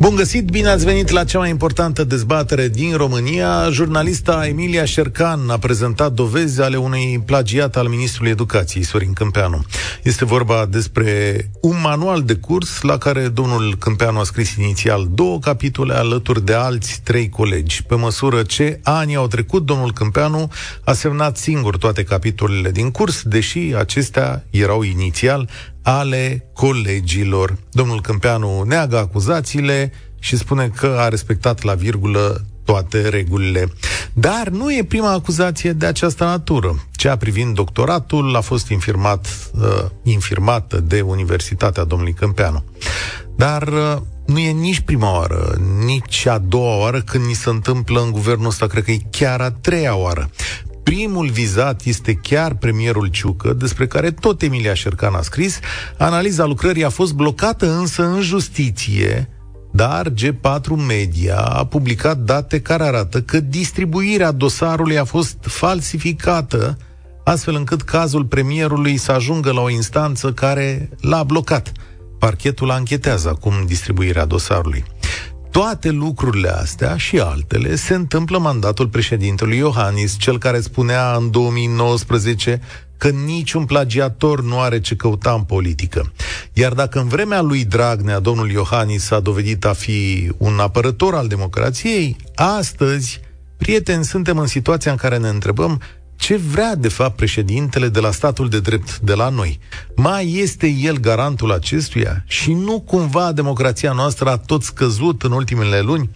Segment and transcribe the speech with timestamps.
[0.00, 3.68] Bun găsit, bine ați venit la cea mai importantă dezbatere din România.
[3.70, 9.64] Jurnalista Emilia Șercan a prezentat dovezi ale unui plagiat al ministrului educației, Sorin Câmpeanu.
[10.02, 15.38] Este vorba despre un manual de curs la care domnul Câmpeanu a scris inițial două
[15.38, 17.82] capitole alături de alți trei colegi.
[17.82, 20.50] Pe măsură ce anii au trecut, domnul Câmpeanu
[20.84, 25.48] a semnat singur toate capitolele din curs, deși acestea erau inițial
[25.88, 27.56] ale colegilor.
[27.70, 33.72] Domnul Câmpeanu neagă acuzațiile și spune că a respectat la virgulă toate regulile.
[34.12, 36.84] Dar nu e prima acuzație de această natură.
[36.92, 42.64] Cea privind doctoratul a fost infirmat, uh, infirmată de Universitatea domnului Câmpeanu.
[43.36, 48.00] Dar uh, nu e nici prima oară, nici a doua oară când ni se întâmplă
[48.00, 50.30] în guvernul ăsta, cred că e chiar a treia oară.
[50.88, 55.58] Primul vizat este chiar premierul Ciucă, despre care tot Emilia Șercan a scris.
[55.98, 59.28] Analiza lucrării a fost blocată însă în justiție,
[59.72, 66.76] dar G4 Media a publicat date care arată că distribuirea dosarului a fost falsificată,
[67.24, 71.72] astfel încât cazul premierului să ajungă la o instanță care l-a blocat.
[72.18, 74.84] Parchetul anchetează acum distribuirea dosarului.
[75.50, 82.60] Toate lucrurile astea și altele se întâmplă mandatul președintelui Iohannis, cel care spunea în 2019
[82.96, 86.12] că niciun plagiator nu are ce căuta în politică.
[86.52, 91.26] Iar dacă în vremea lui Dragnea domnul Iohannis s-a dovedit a fi un apărător al
[91.26, 93.20] democrației, astăzi,
[93.56, 95.80] prieteni, suntem în situația în care ne întrebăm
[96.18, 99.58] ce vrea de fapt președintele de la statul de drept de la noi.
[99.96, 105.80] Mai este el garantul acestuia și nu cumva democrația noastră a tot scăzut în ultimele
[105.80, 106.10] luni?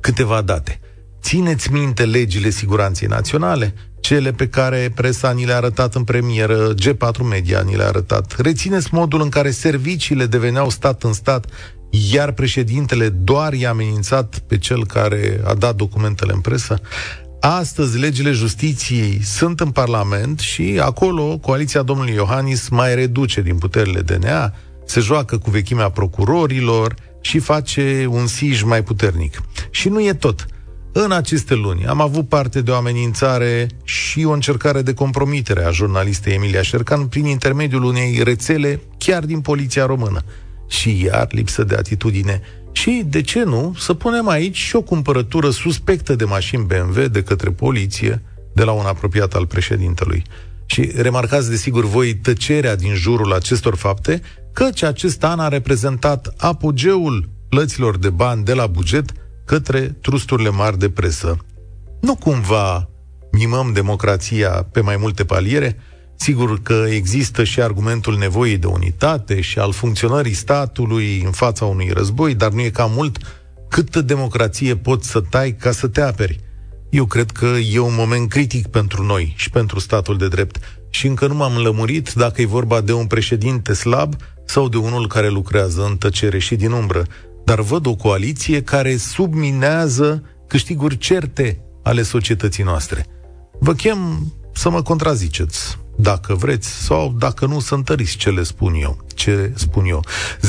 [0.00, 0.80] Câteva date.
[1.22, 7.18] Țineți minte legile siguranței naționale, cele pe care presa ni le-a arătat în premieră, G4
[7.28, 8.34] Media ni le-a arătat.
[8.38, 11.46] Rețineți modul în care serviciile deveneau stat în stat,
[12.12, 16.80] iar președintele doar i-a amenințat pe cel care a dat documentele în presă.
[17.48, 24.00] Astăzi legile justiției sunt în Parlament și acolo coaliția domnului Iohannis mai reduce din puterile
[24.00, 24.52] DNA,
[24.84, 29.42] se joacă cu vechimea procurorilor și face un sij mai puternic.
[29.70, 30.46] Și nu e tot.
[30.92, 35.70] În aceste luni am avut parte de o amenințare și o încercare de compromitere a
[35.70, 40.20] jurnalistei Emilia Șercan prin intermediul unei rețele chiar din poliția română.
[40.68, 42.40] Și iar lipsă de atitudine
[42.76, 47.22] și, de ce nu, să punem aici și o cumpărătură suspectă de mașini BMW de
[47.22, 48.22] către poliție
[48.54, 50.22] de la un apropiat al președintelui.
[50.66, 54.22] Și remarcați, desigur, voi tăcerea din jurul acestor fapte,
[54.52, 59.12] căci acest an a reprezentat apogeul plăților de bani de la buget
[59.44, 61.36] către trusturile mari de presă.
[62.00, 62.88] Nu cumva
[63.32, 65.76] mimăm democrația pe mai multe paliere?
[66.16, 71.90] Sigur că există și argumentul nevoii de unitate și al funcționării statului în fața unui
[71.94, 73.18] război, dar nu e cam mult
[73.68, 76.40] câtă democrație poți să tai ca să te aperi.
[76.90, 80.58] Eu cred că e un moment critic pentru noi și pentru statul de drept.
[80.90, 85.08] Și încă nu m-am lămurit dacă e vorba de un președinte slab sau de unul
[85.08, 87.02] care lucrează în tăcere și din umbră.
[87.44, 93.06] Dar văd o coaliție care subminează câștiguri certe ale societății noastre.
[93.60, 98.74] Vă chem să mă contraziceți dacă vreți, sau dacă nu, să întăriți ce le spun
[98.74, 98.98] eu.
[99.14, 100.04] Ce spun eu.
[100.40, 100.44] 0372069599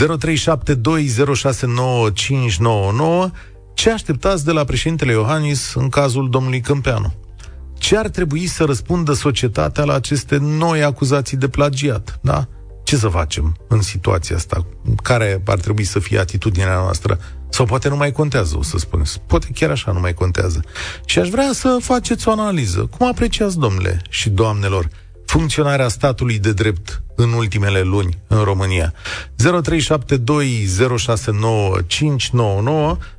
[3.74, 7.14] Ce așteptați de la președintele Iohannis în cazul domnului Câmpeanu?
[7.78, 12.20] Ce ar trebui să răspundă societatea la aceste noi acuzații de plagiat?
[12.22, 12.48] Da?
[12.84, 14.66] Ce să facem în situația asta?
[15.04, 17.20] Care ar trebui să fie atitudinea noastră?
[17.50, 19.22] Sau poate nu mai contează, o să spuneți.
[19.28, 20.62] Poate chiar așa nu mai contează.
[21.06, 22.90] Și aș vrea să faceți o analiză.
[22.98, 24.90] Cum apreciați, domnule și doamnelor,
[25.28, 28.94] funcționarea statului de drept în ultimele luni în România.
[28.94, 28.98] 0372069599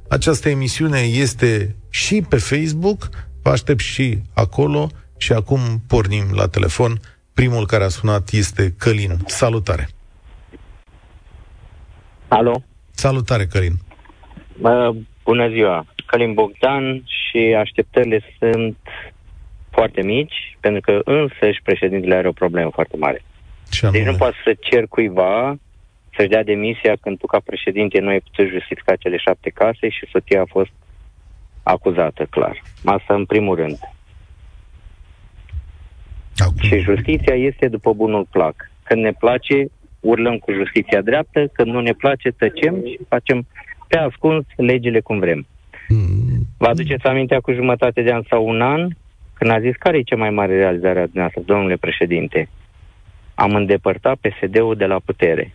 [0.08, 3.08] Această emisiune este și pe Facebook,
[3.42, 7.00] vă aștept și acolo și acum pornim la telefon.
[7.34, 9.18] Primul care a sunat este Călin.
[9.27, 9.88] Salutare!
[12.28, 12.62] Alo?
[12.91, 13.72] Salutare, Călin!
[15.24, 15.86] Bună ziua!
[16.06, 18.77] Călin Bogdan și așteptările sunt
[19.78, 23.22] foarte mici, pentru că însăși președintele are o problemă foarte mare.
[23.71, 25.59] Ce deci nu poți să cer cuiva
[26.15, 30.10] să-și dea demisia când tu ca președinte nu ai putut justifica cele șapte case și
[30.13, 30.71] soția a fost
[31.63, 32.63] acuzată, clar.
[32.84, 33.78] Asta în primul rând.
[36.36, 36.69] Acum.
[36.69, 38.71] Și justiția este după bunul plac.
[38.83, 39.66] Când ne place,
[40.01, 43.47] urlăm cu justiția dreaptă, când nu ne place, tăcem și facem
[43.89, 45.47] pe ascuns legile cum vrem.
[45.89, 46.47] Mm.
[46.59, 48.89] Vă aduceți amintea cu jumătate de an sau un an,
[49.38, 52.48] când a zis care e cea mai mare realizare a dumneavoastră, domnule președinte,
[53.34, 55.52] am îndepărtat PSD-ul de la putere.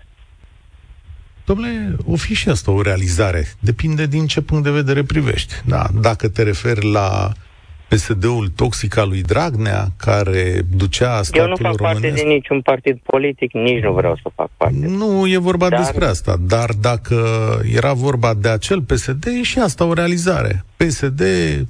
[1.45, 3.45] Domnule, o fi și asta o realizare.
[3.59, 5.53] Depinde din ce punct de vedere privești.
[5.65, 7.31] Da, dacă te referi la
[7.95, 12.01] PSD-ul toxic al lui Dragnea, care ducea statul Eu nu fac românesc...
[12.01, 14.85] parte din niciun partid politic, nici nu vreau să fac parte.
[14.87, 15.79] Nu e vorba dar...
[15.79, 17.17] despre asta, dar dacă
[17.73, 20.63] era vorba de acel PSD, e și asta o realizare.
[20.75, 21.21] PSD,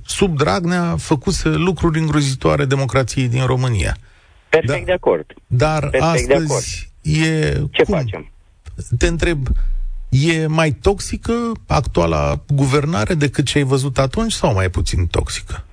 [0.05, 3.97] sub Dragnea, făcuse lucruri îngrozitoare democrației din România.
[4.49, 4.85] Perfect da.
[4.85, 5.25] de acord.
[5.47, 6.63] Dar Perfect astăzi de acord.
[7.01, 7.61] e...
[7.71, 7.95] Ce cum?
[7.95, 8.31] facem?
[8.97, 9.47] Te întreb,
[10.09, 11.33] e mai toxică
[11.67, 15.63] actuala guvernare decât ce ai văzut atunci sau mai puțin toxică?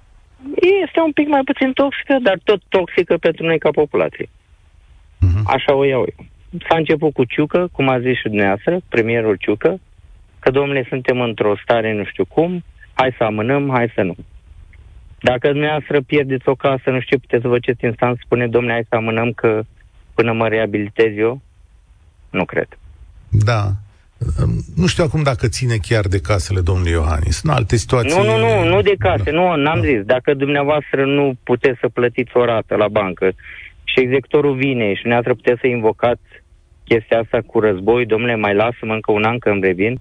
[0.84, 4.26] Este un pic mai puțin toxică, dar tot toxică pentru noi ca populație.
[4.26, 5.42] Uh-huh.
[5.44, 6.26] Așa o iau eu.
[6.68, 9.80] S-a început cu Ciucă, cum a zis și dumneavoastră, premierul Ciucă,
[10.38, 14.16] că, domnule, suntem într-o stare nu știu cum, hai să amânăm, hai să nu.
[15.20, 18.86] Dacă dumneavoastră pierdeți o casă, nu știu, puteți să vă ceți instant, spune, domnule, hai
[18.88, 19.62] să amânăm că
[20.14, 21.40] până mă reabilitez eu?
[22.30, 22.68] Nu cred.
[23.28, 23.70] Da.
[24.76, 27.40] Nu știu acum dacă ține chiar de casele domnului Iohannis.
[27.42, 28.18] În alte situații...
[28.18, 29.30] Nu, nu, nu, nu de case, Da.
[29.30, 30.00] nu, n-am zis.
[30.04, 33.32] Dacă dumneavoastră nu puteți să plătiți o rată la bancă
[33.84, 36.28] și executorul vine și dumneavoastră puteți să invocați
[36.84, 40.00] chestia asta cu război, domnule, mai lasă-mă încă un an că îmi revin?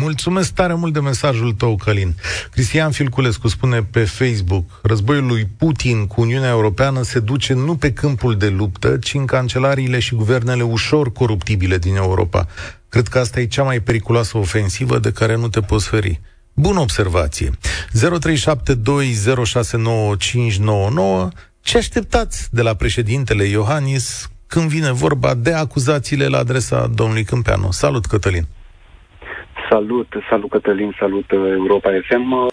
[0.00, 0.06] Da.
[0.06, 2.14] Mulțumesc tare mult de mesajul tău, Călin.
[2.52, 7.92] Cristian Filculescu spune pe Facebook, războiul lui Putin cu Uniunea Europeană se duce nu pe
[7.92, 12.46] câmpul de luptă, ci în cancelariile și guvernele ușor coruptibile din Europa.
[12.88, 16.20] Cred că asta e cea mai periculoasă ofensivă de care nu te poți feri.
[16.52, 17.50] Bună observație.
[17.50, 17.56] 0372069599
[21.60, 27.70] Ce așteptați de la președintele Iohannis când vine vorba de acuzațiile la adresa domnului Câmpeanu?
[27.70, 28.46] Salut, Cătălin!
[29.70, 32.32] Salut, salut Cătălin, salut uh, Europa FM.
[32.32, 32.48] Uh,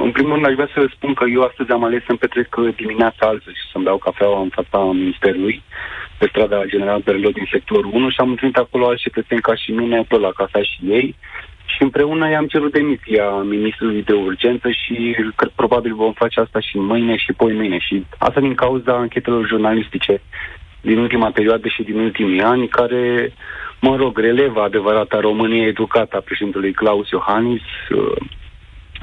[0.00, 2.74] În primul rând, aș vrea să spun că eu astăzi am ales să-mi petrec uh,
[2.76, 5.62] dimineața altă și să-mi beau cafeaua în fața Ministerului,
[6.18, 9.70] pe strada General Berlo din sectorul 1 și am întâlnit acolo alți cetățeni ca și
[9.72, 11.16] mine, tot la cafea și ei.
[11.64, 16.76] Și împreună i-am cerut demisia ministrului de urgență și cred probabil vom face asta și
[16.78, 17.78] mâine și poi mâine.
[17.78, 20.20] Și asta din cauza anchetelor jurnalistice
[20.80, 23.32] din ultima perioadă și din ultimii ani, care,
[23.88, 27.62] mă rog, relevă adevărata Românie educată a președintelui Claus Iohannis.
[27.90, 28.16] Uh,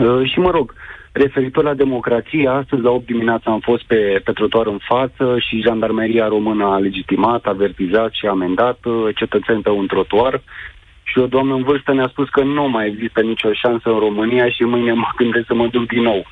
[0.05, 0.73] uh, și, mă rog,
[1.11, 5.61] referitor la democrație, astăzi la 8 dimineața am fost pe, pe trotuar în față și
[5.61, 10.41] jandarmeria română a legitimat, avertizat și amendat uh, cetățeni pe un trotuar.
[11.03, 14.49] Și o doamnă în vârstă ne-a spus că nu mai există nicio șansă în România
[14.49, 16.25] și mâine mă gândesc să mă duc din nou.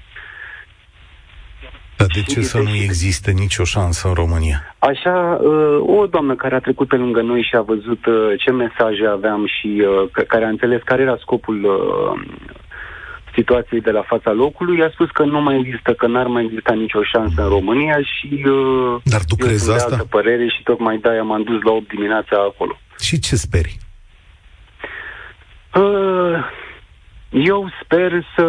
[2.00, 4.76] Dar de ce să nu existe nicio șansă în România?
[4.80, 8.52] Așa, uh, o doamnă care a trecut pe lângă noi și a văzut uh, ce
[8.52, 11.58] mesaje aveam și uh, care a înțeles care era scopul
[13.36, 16.74] situației de la fața locului, a spus că nu mai există, că n-ar mai exista
[16.74, 18.44] nicio șansă în România și
[19.04, 19.94] Dar tu eu crezi sunt de asta?
[19.96, 22.80] altă părere și tocmai de-aia m-am dus la 8 dimineața acolo.
[23.00, 23.78] Și ce speri?
[27.30, 28.46] Eu sper să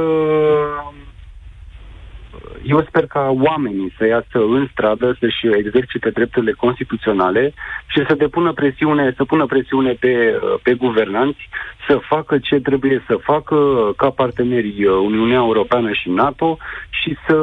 [2.62, 7.52] eu sper ca oamenii să iasă în stradă, să-și exercite drepturile constituționale
[7.86, 11.48] și să depună presiune, să pună presiune pe, pe guvernanți
[11.88, 13.56] să facă ce trebuie să facă
[13.96, 16.58] ca partenerii Uniunea Europeană și NATO
[16.90, 17.36] și să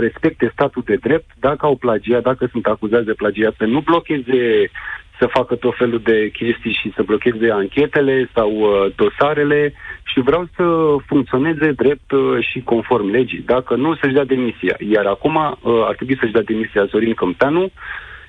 [0.00, 1.30] respecte statul de drept.
[1.40, 4.70] Dacă au plagiat, dacă sunt acuzați de plagiat, să nu blocheze
[5.18, 9.72] să facă tot felul de chestii și să blocheze anchetele sau uh, dosarele
[10.04, 10.64] și vreau să
[11.06, 13.42] funcționeze drept uh, și conform legii.
[13.46, 14.76] Dacă nu, să-și dea demisia.
[14.78, 17.70] Iar acum uh, ar trebui să-și dea demisia Zorin Câmpeanu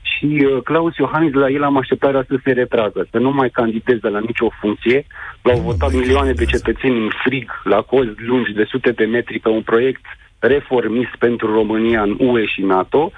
[0.01, 4.10] și uh, Claus Iohannis, la el am așteptarea să se retragă, să nu mai candideze
[4.10, 5.06] la nicio funcție.
[5.41, 9.50] L-au votat milioane de cetățeni în frig, la cozi lungi de sute de metri pe
[9.50, 10.06] un proiect
[10.39, 13.12] reformist pentru România în UE și NATO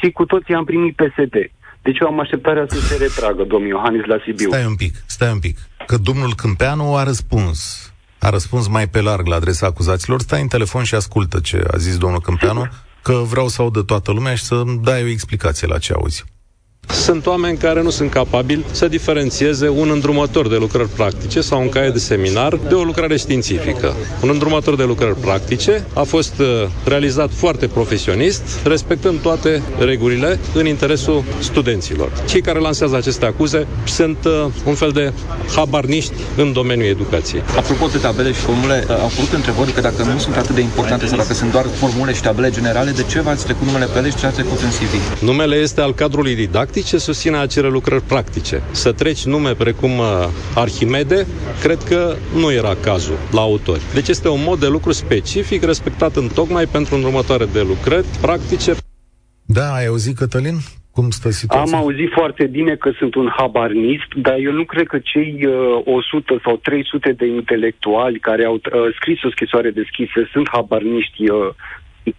[0.00, 1.34] și cu toții am primit PSD.
[1.82, 4.48] Deci eu am așteptarea să se retragă domnul Iohannis la Sibiu.
[4.48, 5.58] Stai un pic, stai un pic.
[5.86, 7.92] Că domnul Câmpeanu a răspuns.
[8.18, 10.20] A răspuns mai pe larg la adresa acuzaților.
[10.20, 12.68] Stai în telefon și ascultă ce a zis domnul Câmpeanu,
[13.02, 16.24] că vreau să audă toată lumea și să dai o explicație la ce auzi.
[16.92, 21.68] Sunt oameni care nu sunt capabili să diferențieze un îndrumător de lucrări practice sau un
[21.68, 23.94] caiet de seminar de o lucrare științifică.
[24.22, 26.46] Un îndrumător de lucrări practice a fost uh,
[26.84, 32.12] realizat foarte profesionist, respectând toate regulile în interesul studenților.
[32.28, 35.12] Cei care lansează aceste acuze sunt uh, un fel de
[35.54, 37.42] habarniști în domeniul educației.
[37.56, 40.60] Apropo de tabele și formule, uh, au apărut întrebări că dacă nu sunt atât de
[40.60, 43.98] importante sau dacă sunt doar formule și tabele generale, de ce v-ați trecut numele pe
[43.98, 45.20] ele și ce ați trecut în CV?
[45.20, 48.62] Numele este al cadrului didactic practice, susținerea cere lucrări practice.
[48.70, 50.06] Să treci nume precum uh,
[50.54, 51.26] Arhimede,
[51.62, 53.80] cred că nu era cazul la autori.
[53.94, 58.72] Deci este un mod de lucru specific, respectat în tocmai pentru îndrumătoare de lucrări practice.
[59.46, 60.56] Da, ai auzit, Cătălin?
[60.90, 61.76] Cum stă situația?
[61.76, 65.96] Am auzit foarte bine că sunt un habarnist, dar eu nu cred că cei uh,
[65.96, 71.38] 100 sau 300 de intelectuali care au uh, scris o scrisoare deschisă sunt habarniști uh,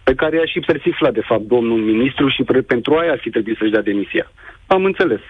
[0.02, 3.30] pe care i-a și persiflat, de fapt, domnul ministru și pre- pentru aia ar fi
[3.30, 4.32] trebuit să-și dea demisia.
[4.66, 5.20] Am înțeles.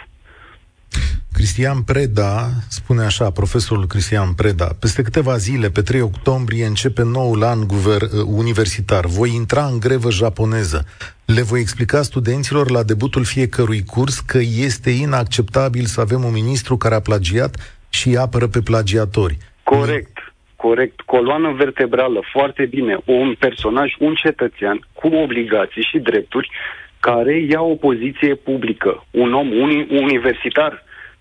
[1.32, 7.42] Cristian Preda spune așa, profesorul Cristian Preda, peste câteva zile, pe 3 octombrie, începe noul
[7.42, 9.06] an guver- universitar.
[9.06, 10.86] Voi intra în grevă japoneză.
[11.24, 16.76] Le voi explica studenților la debutul fiecărui curs că este inacceptabil să avem un ministru
[16.76, 19.38] care a plagiat și îi apără pe plagiatori.
[19.62, 20.18] Corect,
[20.64, 21.00] corect.
[21.00, 22.94] Coloană vertebrală, foarte bine.
[23.04, 26.50] Un personaj, un cetățean cu obligații și drepturi
[27.00, 29.04] care ia o poziție publică.
[29.10, 30.72] Un om uni- universitar.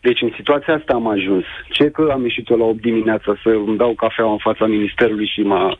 [0.01, 1.45] Deci în situația asta am ajuns.
[1.69, 5.31] Ce că am ieșit eu la 8 dimineața să îmi dau cafea în fața ministerului
[5.33, 5.77] și m-a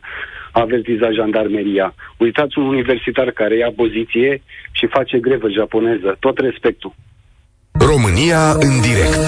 [0.52, 1.94] avertizat jandarmeria.
[2.16, 6.16] Uitați un universitar care ia poziție și face grevă japoneză.
[6.20, 6.92] Tot respectul.
[7.72, 9.24] România în direct.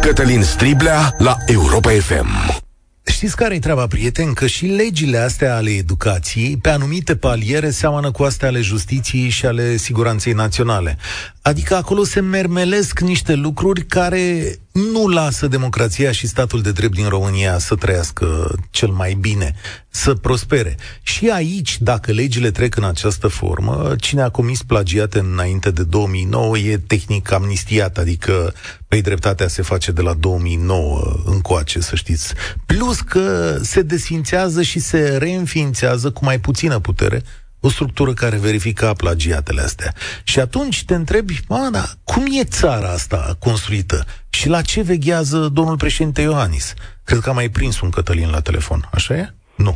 [0.00, 2.60] Cătălin Striblea la Europa FM.
[3.02, 4.32] Știți care e treaba, prieten?
[4.32, 9.46] Că și legile astea ale educației, pe anumite paliere, seamănă cu astea ale justiției și
[9.46, 10.98] ale siguranței naționale.
[11.42, 17.08] Adică acolo se mermelesc niște lucruri care nu lasă democrația și statul de drept din
[17.08, 19.54] România să trăiască cel mai bine,
[19.88, 20.76] să prospere.
[21.02, 26.58] Și aici, dacă legile trec în această formă, cine a comis plagiate înainte de 2009
[26.58, 28.54] e tehnic amnistiat, adică
[28.88, 32.34] pe dreptatea se face de la 2009 încoace, să știți.
[32.66, 37.22] Plus că se desfințează și se reînființează cu mai puțină putere
[37.60, 39.94] o structură care verifica plagiatele astea.
[40.22, 44.06] Și atunci te întrebi, mă, da, cum e țara asta construită?
[44.38, 46.74] Și la ce veghează domnul președinte Iohannis?
[47.04, 49.24] Cred că am mai prins un Cătălin la telefon, așa e?
[49.56, 49.72] Nu.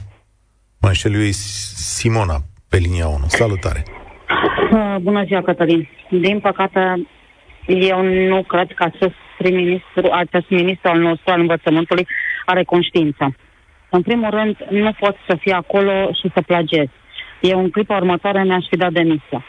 [0.80, 1.30] Mă înșel eu e
[1.94, 2.36] Simona
[2.70, 3.16] pe linia 1.
[3.26, 3.82] Salutare!
[4.72, 5.88] Uh, Bună ziua, Cătălin.
[6.10, 6.80] Din păcate,
[7.66, 12.06] eu nu cred că acest prim-ministru, acest ministru al nostru al învățământului
[12.44, 13.34] are conștiință.
[13.90, 16.88] În primul rând, nu pot să fie acolo și să plagiez.
[17.40, 19.44] Eu în clipa următoare mi-aș fi dat demisia.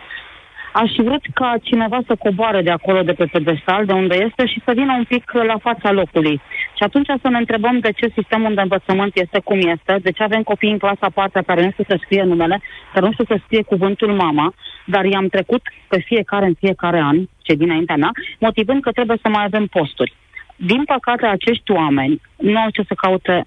[0.73, 4.45] Aș fi vrut ca cineva să coboare de acolo, de pe pedestal, de unde este,
[4.45, 6.41] și să vină un pic la fața locului.
[6.77, 10.23] Și atunci să ne întrebăm de ce sistemul de învățământ este cum este, de ce
[10.23, 12.61] avem copii în clasa 4 care nu știu să scrie numele,
[12.93, 14.53] care nu știu să scrie cuvântul mama,
[14.85, 19.29] dar i-am trecut pe fiecare în fiecare an, cei dinaintea mea, motivând că trebuie să
[19.29, 20.13] mai avem posturi.
[20.55, 23.45] Din păcate, acești oameni nu au ce să caute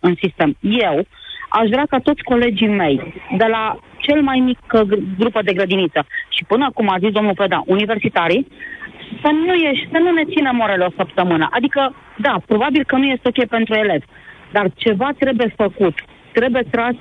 [0.00, 0.56] în sistem.
[0.60, 1.06] Eu
[1.60, 2.96] aș vrea ca toți colegii mei,
[3.36, 4.80] de la cel mai mic uh,
[5.18, 8.46] grupă de grădiniță și până cum a zis domnul Preda, universitarii,
[9.22, 11.48] să nu, ieși, să nu ne ținem orele o săptămână.
[11.50, 14.06] Adică, da, probabil că nu este ok pentru elevi,
[14.52, 15.94] dar ceva trebuie făcut.
[16.32, 16.94] Trebuie tras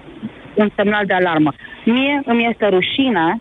[0.53, 1.53] un semnal de alarmă.
[1.85, 3.37] Mie îmi este rușine,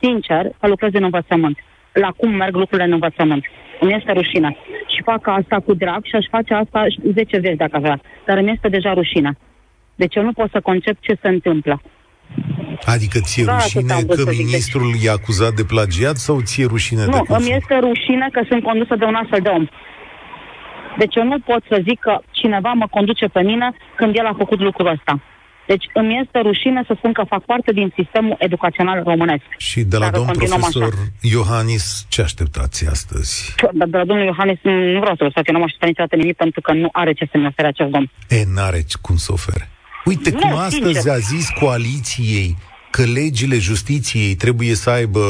[0.00, 1.58] sincer, că lucrez în învățământ.
[1.92, 3.44] La cum merg lucrurile în învățământ.
[3.80, 4.56] Îmi este rușine.
[4.94, 8.00] Și fac asta cu drag și aș face asta 10 vieți dacă vrea.
[8.26, 9.36] Dar îmi este deja rușine.
[10.00, 11.74] Deci eu nu pot să concep ce se întâmplă.
[12.94, 14.44] Adică ție Da, rușine atât am vrut că să zic.
[14.44, 17.54] ministrul e acuzat de plagiat sau ție rușine de Nu, cum îmi sunt?
[17.60, 19.64] este rușine că sunt condusă de un astfel de om.
[20.98, 24.34] Deci eu nu pot să zic că cineva mă conduce pe mine când el a
[24.42, 25.20] făcut lucrul ăsta.
[25.66, 29.44] Deci îmi este rușine să spun că fac parte din sistemul educațional românesc.
[29.56, 31.12] Și de la Dacă domn continuăm profesor așa.
[31.36, 33.54] Iohannis, ce așteptați astăzi?
[33.72, 36.36] Dar de la domnul Iohannis nu vreau să lăsați, eu nu am așteptat niciodată nimic
[36.36, 38.10] pentru că nu are ce să-mi ofere acest domn.
[38.28, 39.68] E, n-are cum să ofere.
[40.08, 41.12] Uite Nu, cum astăzi sincer.
[41.12, 42.56] a zis coaliției
[42.90, 45.20] că legile justiției trebuie să aibă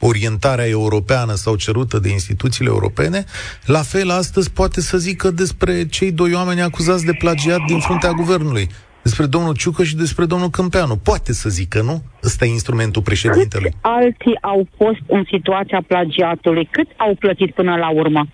[0.00, 3.24] orientarea europeană sau cerută de instituțiile europene,
[3.64, 8.10] la fel astăzi poate să zică despre cei doi oameni acuzați de plagiat din fruntea
[8.10, 8.68] guvernului,
[9.02, 10.96] despre domnul Ciucă și despre domnul Câmpeanu.
[10.96, 12.02] Poate să zică, nu?
[12.24, 13.70] Ăsta e instrumentul președintelui.
[13.70, 16.68] Câți alții au fost în situația plagiatului?
[16.70, 18.26] Cât au plătit până la urmă?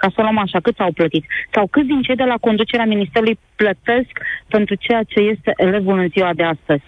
[0.00, 1.24] Ca să o luăm așa, cât au plătit?
[1.54, 4.12] Sau câți din cei de la conducerea Ministerului plătesc
[4.48, 6.86] pentru ceea ce este elevul în ziua de astăzi?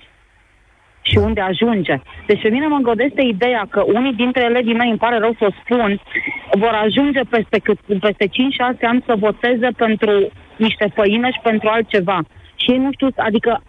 [1.02, 1.96] Și unde ajunge?
[2.26, 5.44] Deci pe mine mă gădește ideea că unii dintre elevii mei, îmi pare rău să
[5.48, 6.00] o spun,
[6.58, 8.30] vor ajunge peste, cât- peste 5-6
[8.80, 10.12] ani să voteze pentru
[10.56, 12.18] niște făină și pentru altceva.
[12.54, 13.62] Și ei nu știu, adică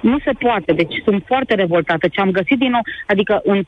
[0.00, 0.72] nu se poate.
[0.72, 2.08] Deci sunt foarte revoltată.
[2.08, 3.64] Ce am găsit din nou, adică în uh,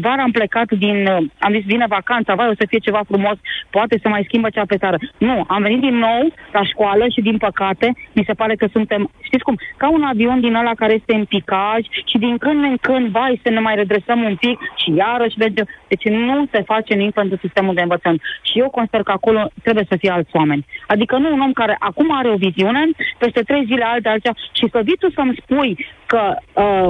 [0.00, 3.36] vara am plecat din, uh, am zis, vine vacanța, vai, o să fie ceva frumos,
[3.70, 4.96] poate să mai schimbă cea pe țară.
[5.18, 9.10] Nu, am venit din nou la școală și din păcate, mi se pare că suntem,
[9.20, 12.76] știți cum, ca un avion din ăla care este în picaj și din când în
[12.80, 15.66] când, vai, să ne mai redresăm un pic și iarăși mergem.
[15.88, 18.22] Deci nu se face nimic pentru sistemul de învățământ.
[18.42, 20.66] Și eu consider că acolo trebuie să fie alți oameni.
[20.86, 22.82] Adică nu un om care acum are o viziune,
[23.18, 25.76] peste trei zile alte altceva și să vii tu să-mi spui
[26.06, 26.88] că uh,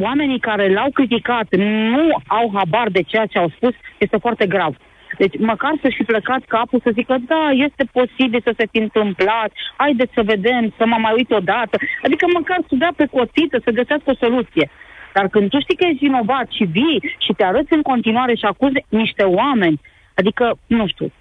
[0.00, 1.46] oamenii care l-au criticat
[1.88, 4.76] nu au habar de ceea ce au spus, este foarte grav.
[5.18, 9.50] Deci măcar să și plecat capul să zică, da, este posibil să se fi întâmplat,
[9.76, 11.76] haideți să vedem, să mă mai uit odată.
[12.02, 14.70] Adică măcar să dea pe cotită, să găsească o soluție.
[15.12, 18.44] Dar când tu știi că ești vinovat și vii și te arăți în continuare și
[18.44, 19.80] acuzi niște oameni,
[20.14, 21.12] adică, nu știu,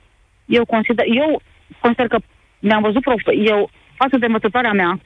[0.46, 1.42] eu consider, eu
[1.80, 2.18] consider că
[2.60, 5.00] mi-am văzut, prof, eu, față de învățătoarea mea,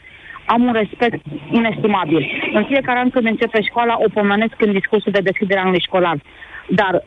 [0.46, 1.22] am un respect
[1.52, 2.32] inestimabil.
[2.54, 6.18] În fiecare an când începe școala, o pomenesc în discursul de deschidere a anului școlar.
[6.70, 7.04] Dar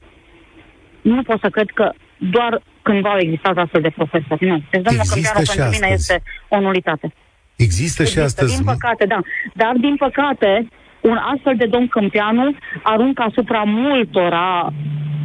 [1.02, 4.46] nu pot să cred că doar cândva au existat astfel de profesori.
[4.46, 4.62] Nu.
[4.70, 7.12] Deci domnul Câmpianu pentru mine este o nulitate.
[7.56, 8.56] Există, Există și astăzi.
[8.56, 9.20] Din păcate, da.
[9.54, 10.68] Dar, din păcate,
[11.10, 14.72] un astfel de domn Câmpianu aruncă asupra multora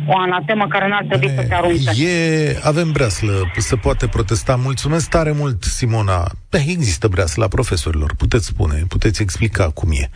[0.07, 2.05] o anatemă care n-ar trebui e, să se arunce.
[2.05, 4.55] E, avem breaslă, se poate protesta.
[4.55, 6.27] Mulțumesc tare mult, Simona.
[6.49, 10.09] Da, există breaslă la profesorilor, puteți spune, puteți explica cum e.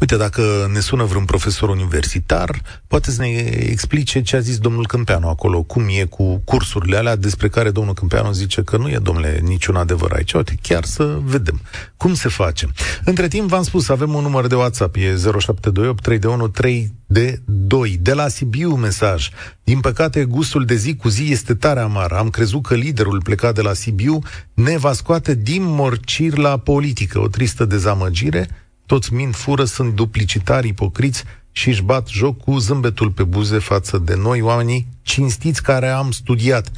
[0.00, 0.42] Uite, dacă
[0.72, 2.50] ne sună vreun profesor universitar,
[2.86, 3.28] poate să ne
[3.70, 7.94] explice ce a zis domnul Câmpeanu acolo, cum e cu cursurile alea despre care domnul
[7.94, 10.32] Câmpeanu zice că nu e, domnule, niciun adevăr aici.
[10.32, 11.60] Uite, chiar să vedem
[11.96, 12.66] cum se face.
[13.04, 16.18] Între timp, v-am spus, avem un număr de WhatsApp, e 0728 3
[16.52, 17.98] 3 de 2.
[18.00, 19.28] De la Sibiu mesaj.
[19.64, 22.12] Din păcate, gustul de zi cu zi este tare amar.
[22.12, 24.18] Am crezut că liderul plecat de la Sibiu
[24.54, 27.20] ne va scoate din morciri la politică.
[27.20, 28.48] O tristă dezamăgire.
[28.86, 33.98] Toți mint fură, sunt duplicitari, ipocriți și își bat joc cu zâmbetul pe buze față
[33.98, 36.70] de noi, oamenii cinstiți care am studiat.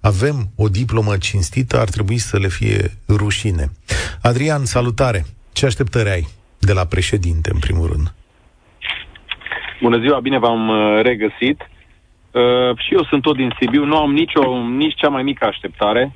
[0.00, 3.70] Avem o diplomă cinstită, ar trebui să le fie rușine.
[4.22, 5.26] Adrian, salutare!
[5.52, 6.28] Ce așteptări ai
[6.60, 8.14] de la președinte, în primul rând?
[9.80, 11.58] Bună ziua, bine v-am uh, regăsit.
[12.30, 16.14] Uh, și eu sunt tot din Sibiu, nu am nicio, nici cea mai mică așteptare.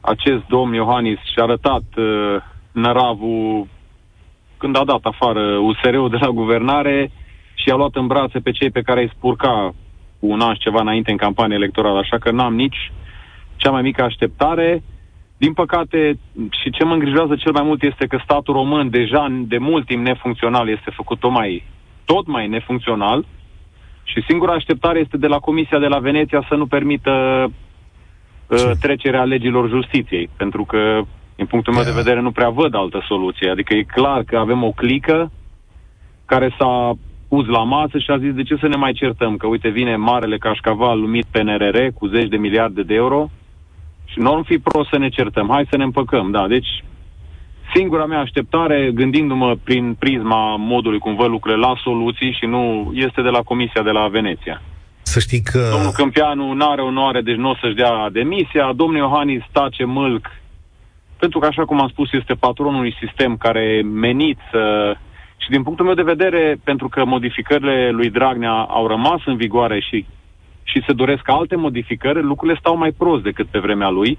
[0.00, 2.36] Acest domn Iohannis și-a arătat uh,
[2.72, 3.68] năravul
[4.56, 7.10] când a dat afară USR-ul de la guvernare
[7.54, 9.74] și a luat în brațe pe cei pe care îi spurca
[10.20, 12.92] cu un an și ceva înainte în campanie electorală, așa că n-am nici
[13.56, 14.82] cea mai mică așteptare.
[15.38, 16.18] Din păcate,
[16.62, 20.06] și ce mă îngrijorează cel mai mult este că statul român, deja de mult timp
[20.06, 21.64] nefuncțional, este făcut tot mai
[22.04, 23.24] tot mai nefuncțional.
[24.02, 27.12] Și singura așteptare este de la Comisia de la Veneția să nu permită
[28.46, 31.00] uh, trecerea legilor justiției, pentru că,
[31.36, 33.50] din punctul meu de vedere, nu prea văd altă soluție.
[33.50, 35.30] Adică e clar că avem o clică
[36.24, 36.92] care s-a
[37.28, 39.96] pus la masă și a zis de ce să ne mai certăm, că uite vine
[39.96, 43.30] marele cașcaval numit PNRR cu zeci de miliarde de euro
[44.10, 46.82] și nu ar fi prost să ne certăm, hai să ne împăcăm, da, deci
[47.74, 53.22] Singura mea așteptare, gândindu-mă prin prisma modului cum văd lucrurile la soluții și nu este
[53.22, 54.62] de la Comisia de la Veneția.
[55.02, 55.68] Să știi că...
[55.72, 58.72] Domnul Câmpianu nu are onoare, deci nu o să-și dea demisia.
[58.72, 60.30] Domnul Iohannis tace mâlc,
[61.18, 64.94] pentru că, așa cum am spus, este patronul unui sistem care e menit să...
[65.36, 69.80] Și din punctul meu de vedere, pentru că modificările lui Dragnea au rămas în vigoare
[69.80, 70.06] și,
[70.70, 74.18] și se doresc alte modificări, lucrurile stau mai prost decât pe vremea lui,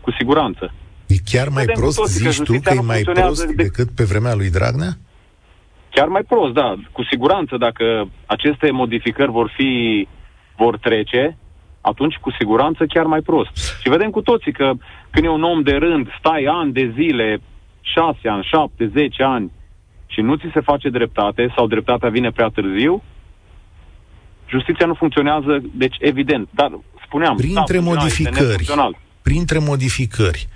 [0.00, 0.72] cu siguranță.
[1.06, 3.62] E chiar mai Vedem prost, zici că tu, că e mai prost de...
[3.62, 4.92] decât pe vremea lui Dragnea?
[5.90, 6.74] Chiar mai prost, da.
[6.92, 10.08] Cu siguranță, dacă aceste modificări vor fi,
[10.56, 11.36] vor trece,
[11.80, 13.80] atunci cu siguranță chiar mai prost.
[13.82, 14.72] Și vedem cu toții că
[15.10, 17.40] când e un om de rând, stai ani de zile,
[17.80, 19.52] șase ani, șapte, zece ani
[20.06, 23.02] și nu ți se face dreptate sau dreptatea vine prea târziu,
[24.54, 26.48] justiția nu funcționează, deci evident.
[26.50, 26.70] Dar
[27.06, 28.64] spuneam, printre da, modificări,
[29.22, 30.48] printre modificări,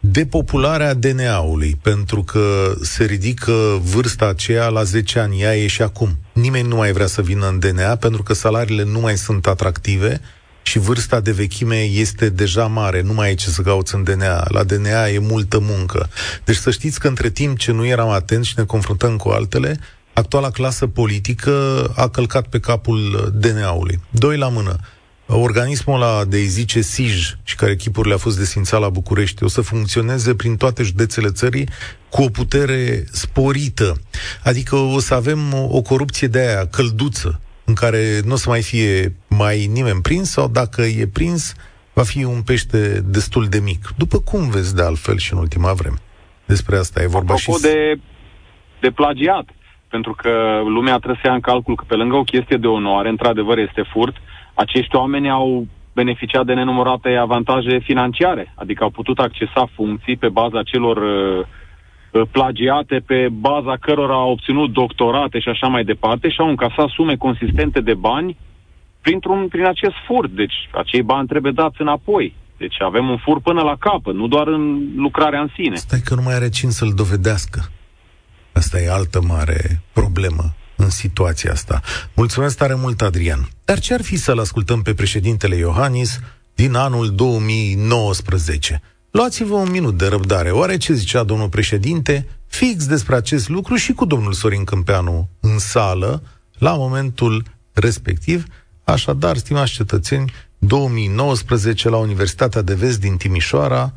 [0.00, 3.52] depopularea DNA-ului, pentru că se ridică
[3.94, 6.08] vârsta aceea la 10 ani, ea e și acum.
[6.32, 10.20] Nimeni nu mai vrea să vină în DNA pentru că salariile nu mai sunt atractive
[10.62, 14.44] și vârsta de vechime este deja mare, nu mai ai ce să cauți în DNA.
[14.48, 16.08] La DNA e multă muncă.
[16.44, 19.78] Deci să știți că între timp ce nu eram atenți și ne confruntăm cu altele,
[20.20, 24.00] actuala clasă politică a călcat pe capul DNA-ului.
[24.10, 24.76] Doi la mână
[25.38, 29.60] organismul ăla de zice SIJ și care echipurile a fost desfințat la București o să
[29.60, 31.68] funcționeze prin toate județele țării
[32.08, 34.00] cu o putere sporită.
[34.44, 38.62] Adică o să avem o corupție de aia, călduță, în care nu o să mai
[38.62, 41.54] fie mai nimeni prins sau dacă e prins,
[41.92, 43.88] va fi un pește destul de mic.
[43.96, 45.96] După cum vezi de altfel și în ultima vreme?
[46.44, 47.62] Despre asta e vorba Apropo și...
[47.62, 48.00] de,
[48.80, 49.48] de plagiat,
[49.90, 53.08] pentru că lumea trebuie să ia în calcul că pe lângă o chestie de onoare,
[53.08, 54.16] într-adevăr este furt,
[54.54, 60.62] acești oameni au beneficiat de nenumărate avantaje financiare, adică au putut accesa funcții pe baza
[60.62, 61.46] celor uh,
[62.10, 66.88] uh, plagiate, pe baza cărora au obținut doctorate și așa mai departe și au încasat
[66.88, 68.36] sume consistente de bani
[69.00, 70.30] printr-un, prin acest furt.
[70.30, 72.34] Deci acei bani trebuie dați înapoi.
[72.56, 74.62] Deci avem un fur până la capăt, nu doar în
[74.96, 75.74] lucrarea în sine.
[75.74, 77.60] Stai că nu mai are cine să-l dovedească.
[78.52, 81.80] Asta e altă mare problemă în situația asta.
[82.14, 83.48] Mulțumesc tare mult, Adrian.
[83.64, 86.20] Dar ce ar fi să-l ascultăm pe președintele Iohannis
[86.54, 88.82] din anul 2019?
[89.10, 90.50] Luați-vă un minut de răbdare.
[90.50, 95.58] Oare ce zicea domnul președinte fix despre acest lucru și cu domnul Sorin Câmpeanu în
[95.58, 96.22] sală
[96.58, 98.44] la momentul respectiv?
[98.84, 103.92] Așadar, stimați cetățeni, 2019 la Universitatea de Vest din Timișoara,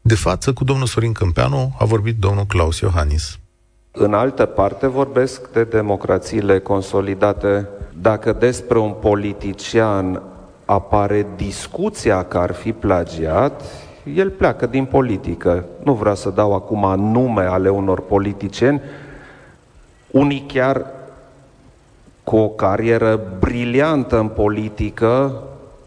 [0.00, 3.38] de față cu domnul Sorin Câmpeanu a vorbit domnul Claus Iohannis.
[3.92, 7.68] În altă parte vorbesc de democrațiile consolidate.
[8.00, 10.22] Dacă despre un politician
[10.64, 13.62] apare discuția că ar fi plagiat,
[14.14, 15.64] el pleacă din politică.
[15.82, 18.80] Nu vreau să dau acum nume ale unor politicieni,
[20.10, 20.86] unii chiar
[22.24, 25.42] cu o carieră briliantă în politică,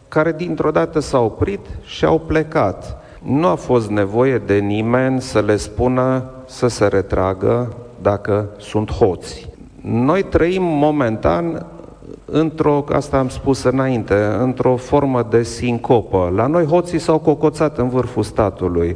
[0.07, 3.01] care dintr-o dată s-au oprit și au plecat.
[3.23, 9.49] Nu a fost nevoie de nimeni să le spună să se retragă dacă sunt hoți.
[9.81, 11.65] Noi trăim momentan
[12.25, 16.33] într-o, asta am spus înainte, într-o formă de sincopă.
[16.35, 18.95] La noi hoții s-au cocoțat în vârful statului.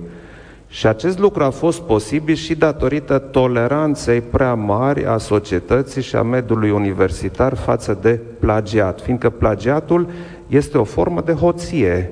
[0.67, 6.21] Și acest lucru a fost posibil și datorită toleranței prea mari a societății și a
[6.21, 10.09] mediului universitar față de plagiat, fiindcă plagiatul
[10.47, 12.11] este o formă de hoție.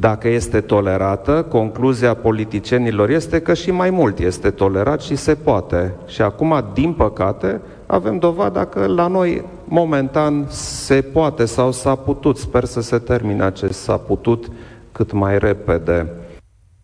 [0.00, 5.94] Dacă este tolerată, concluzia politicienilor este că și mai mult este tolerat și se poate.
[6.06, 12.36] Și acum, din păcate, avem dovada că la noi, momentan, se poate sau s-a putut.
[12.36, 14.50] Sper să se termine acest s-a putut
[14.92, 16.10] cât mai repede.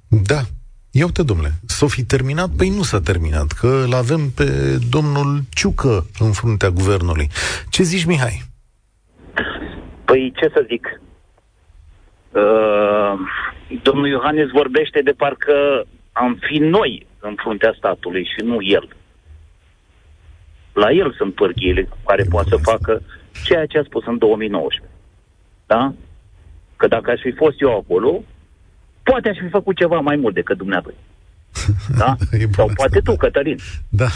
[0.09, 0.41] Da,
[0.91, 2.49] Ia uite, domnule, s-o fi terminat?
[2.57, 7.29] Păi nu s-a terminat, că îl avem pe domnul Ciucă în fruntea guvernului.
[7.69, 8.43] Ce zici, Mihai?
[10.05, 10.87] Păi, ce să zic?
[12.35, 13.15] Uh,
[13.83, 18.89] domnul Iohannes vorbește de parcă am fi noi în fruntea statului și nu el.
[20.73, 23.03] La el sunt pârghiile care poate să facă
[23.45, 24.93] ceea ce a spus în 2019.
[25.67, 25.95] Da?
[26.77, 28.23] Că dacă aș fi fost eu acolo,
[29.03, 31.03] poate aș fi făcut ceva mai mult decât dumneavoastră.
[31.99, 32.17] Da?
[32.53, 33.17] Sau poate asta, tu, da.
[33.17, 33.59] Cătălin.
[33.89, 34.07] Da.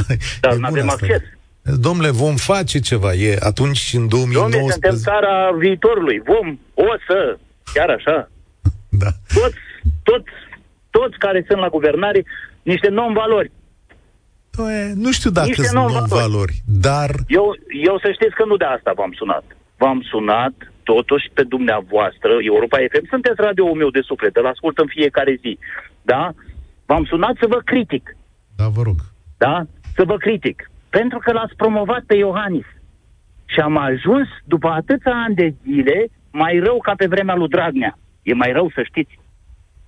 [0.40, 1.06] Dar nu avem asta.
[1.06, 1.22] acces.
[1.62, 3.12] Domnule, vom face ceva.
[3.12, 4.50] E atunci, în 2019...
[4.50, 6.22] Domnule, suntem țara viitorului.
[6.24, 7.38] Vom, o să,
[7.74, 8.30] chiar așa.
[8.88, 9.10] Da.
[9.34, 9.60] Toți,
[10.02, 10.30] toți,
[10.90, 12.24] toți care sunt la guvernare,
[12.62, 13.50] niște non-valori.
[14.94, 17.10] Nu știu dacă niște sunt non-valori, dar...
[17.26, 17.46] Eu,
[17.84, 19.44] eu să știți că nu de asta v-am sunat.
[19.76, 24.86] V-am sunat totuși pe dumneavoastră, Europa FM, sunteți radio meu de suflet, îl ascult în
[24.86, 25.58] fiecare zi.
[26.02, 26.30] Da?
[26.86, 28.16] V-am sunat să vă critic.
[28.56, 28.98] Da, vă rog.
[29.36, 29.66] Da?
[29.96, 30.70] Să vă critic.
[30.90, 32.68] Pentru că l-ați promovat pe Iohannis.
[33.44, 37.98] Și am ajuns, după atâția ani de zile, mai rău ca pe vremea lui Dragnea.
[38.22, 39.18] E mai rău să știți.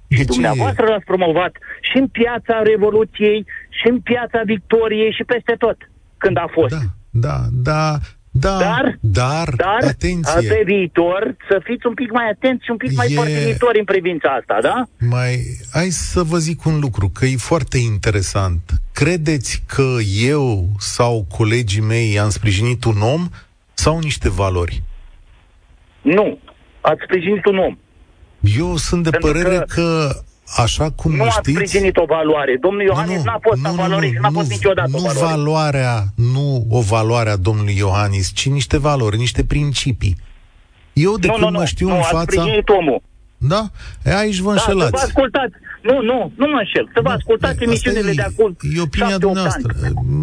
[0.08, 5.54] De și dumneavoastră l-ați promovat și în piața Revoluției, și în piața Victoriei, și peste
[5.58, 5.76] tot,
[6.18, 6.74] când a fost.
[6.74, 7.98] Da, da, da.
[8.32, 10.48] Da, dar, dar, dar atenție.
[10.48, 12.94] pe viitor să fiți un pic mai atenți și un pic e...
[12.94, 15.06] mai părtinitori în privința asta, da?
[15.08, 18.60] Mai, hai să vă zic un lucru, că e foarte interesant.
[18.92, 23.28] Credeți că eu sau colegii mei am sprijinit un om
[23.74, 24.82] sau niște valori?
[26.02, 26.38] Nu,
[26.80, 27.78] ați sprijinit un om.
[28.58, 30.10] Eu sunt de Pentru părere că, că
[30.56, 31.50] așa cum nu știți...
[31.50, 32.56] Nu a sprijinit o valoare.
[32.60, 35.34] Domnul Iohannis nu, n-a fost nu, valoare nu, și n-a nu, fost niciodată nu valoare.
[35.34, 40.16] valoarea, nu o valoare a domnului Iohannis, ci niște valori, niște principii.
[40.92, 42.44] Eu de nu, când nu, mă știu nu, în fața...
[42.44, 43.02] Nu, omul.
[43.36, 43.62] Da?
[44.04, 44.90] E, aici vă înșelați.
[44.90, 45.54] Da, să vă ascultați.
[45.82, 46.90] Nu, nu, nu mă înșel.
[46.94, 49.74] Să vă da, ascultați emisiunile de acum E opinia dumneavoastră.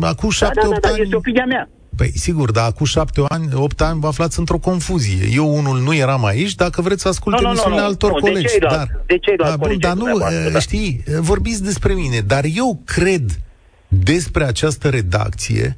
[0.01, 1.01] Acum șapte, da, da, da, ani...
[1.01, 1.69] este opinia mea.
[1.97, 5.29] Păi, sigur, dar acum șapte ani, opt ani vă aflați într-o confuzie.
[5.33, 8.17] Eu unul nu eram aici, dacă vreți să ascult no, emisiunile no, no, altor no,
[8.17, 8.41] colegi.
[8.41, 10.17] De ceilalți, dar, de ceilalți da, bun, dar nu,
[10.51, 10.59] da.
[10.59, 13.39] știi, vorbiți despre mine, dar eu cred
[13.87, 15.77] despre această redacție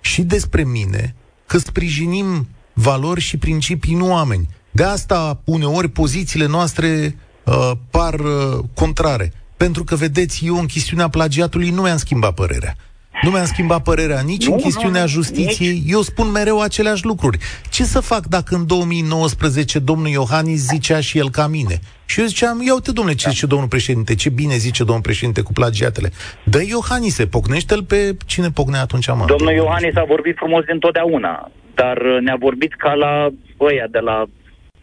[0.00, 1.14] și despre mine
[1.46, 4.48] că sprijinim valori și principii, nu oameni.
[4.70, 9.32] De asta, uneori, pozițiile noastre uh, par uh, contrare.
[9.56, 12.76] Pentru că, vedeți, eu în chestiunea plagiatului nu mi-am schimbat părerea.
[13.22, 15.72] Nu mi-am schimbat părerea nici Nu, în chestiunea nu, justiției.
[15.72, 15.92] nici.
[15.92, 17.38] Eu spun mereu aceleași lucruri.
[17.70, 21.78] Ce să fac dacă în 2019 domnul Iohannis zicea și el ca mine?
[22.06, 25.40] Și eu ziceam, ia uite, domnule, ce zice domnul președinte, ce bine zice domnul președinte
[25.40, 26.10] cu plagiatele.
[26.44, 29.24] Dă Iohannis, pocnește-l pe cine pocnea atunci, mă?
[29.26, 33.28] Domnul Iohannis a vorbit frumos dintotdeauna, dar uh, ne-a vorbit ca la
[33.60, 34.24] ăia de la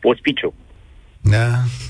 [0.03, 0.53] ospiciu,
[1.21, 1.47] Da.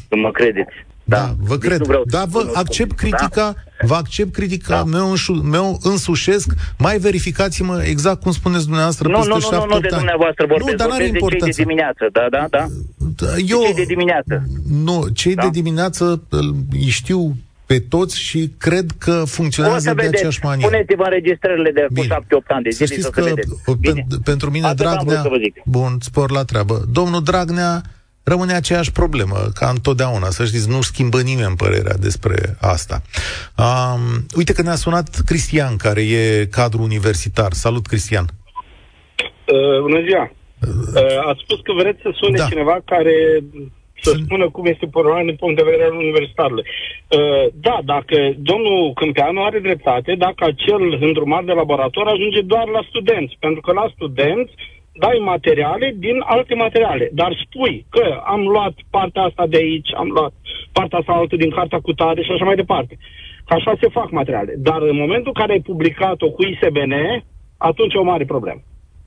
[0.09, 0.73] să mă credeți.
[1.11, 1.79] Da, Da, vă Deci cred.
[1.79, 3.11] nu vreau să Da, vă spun accept lucruri.
[3.11, 4.83] critica, vă accept critica, Da.
[4.83, 6.47] meu, înșu, meu însușesc,
[6.77, 9.87] mai verificați-mă exact cum spuneți dumneavoastră Nu, peste nu, nu, nu, șapte, nu opt de
[9.87, 9.97] ani.
[9.97, 11.61] dumneavoastră vorbesc, Nu, dar n-are vorbesc de cei de importanță.
[11.63, 12.63] dimineață, da, da, da.
[13.27, 14.33] Da, De Eu, cei de dimineață.
[14.87, 15.41] nu, cei Da.
[15.43, 20.15] de dimineață îl- îi știu pe toți și cred că O funcționează să de vedeți,
[20.15, 20.69] aceeași manieră.
[20.69, 22.07] puneți-vă înregistrările de cu Bine.
[22.07, 23.49] 7-8 ani de Să zile știți să se că vedeți.
[23.65, 24.05] o, Bine.
[24.09, 25.21] pen, pentru mine Atât am vrut Dragnea...
[25.21, 25.53] să vă zic.
[25.65, 26.75] Bun, spor la treabă.
[26.91, 27.81] Domnul Dragnea
[28.23, 30.29] rămâne aceeași problemă, ca întotdeauna.
[30.29, 33.01] Să știți, nu schimbă nimeni părerea despre asta.
[33.57, 37.51] Um, uite că ne-a sunat Cristian, care e cadru universitar.
[37.51, 38.25] Salut, Cristian.
[39.45, 40.31] Uh, bună ziua!
[40.61, 42.43] Uh, ați spus că vreți să sune Da.
[42.43, 42.49] da.
[42.49, 43.15] cineva care
[44.03, 46.65] să Sunt- spună cum este problema din punct de vedere al universitarului.
[46.67, 52.81] Uh, da, dacă domnul Câmpeanu are dreptate, dacă acel îndrumat de laborator ajunge doar la
[52.89, 54.53] studenți, pentru că la studenți
[55.03, 60.09] dai materiale din alte materiale, dar spui că am luat partea asta de aici, am
[60.17, 60.33] luat
[60.71, 62.97] partea asta altă din cartea cu tare și așa mai departe.
[63.45, 64.53] Că așa se fac materiale.
[64.57, 66.93] Dar în momentul în care ai publicat-o cu ISBN,
[67.57, 68.61] atunci e o mare problemă.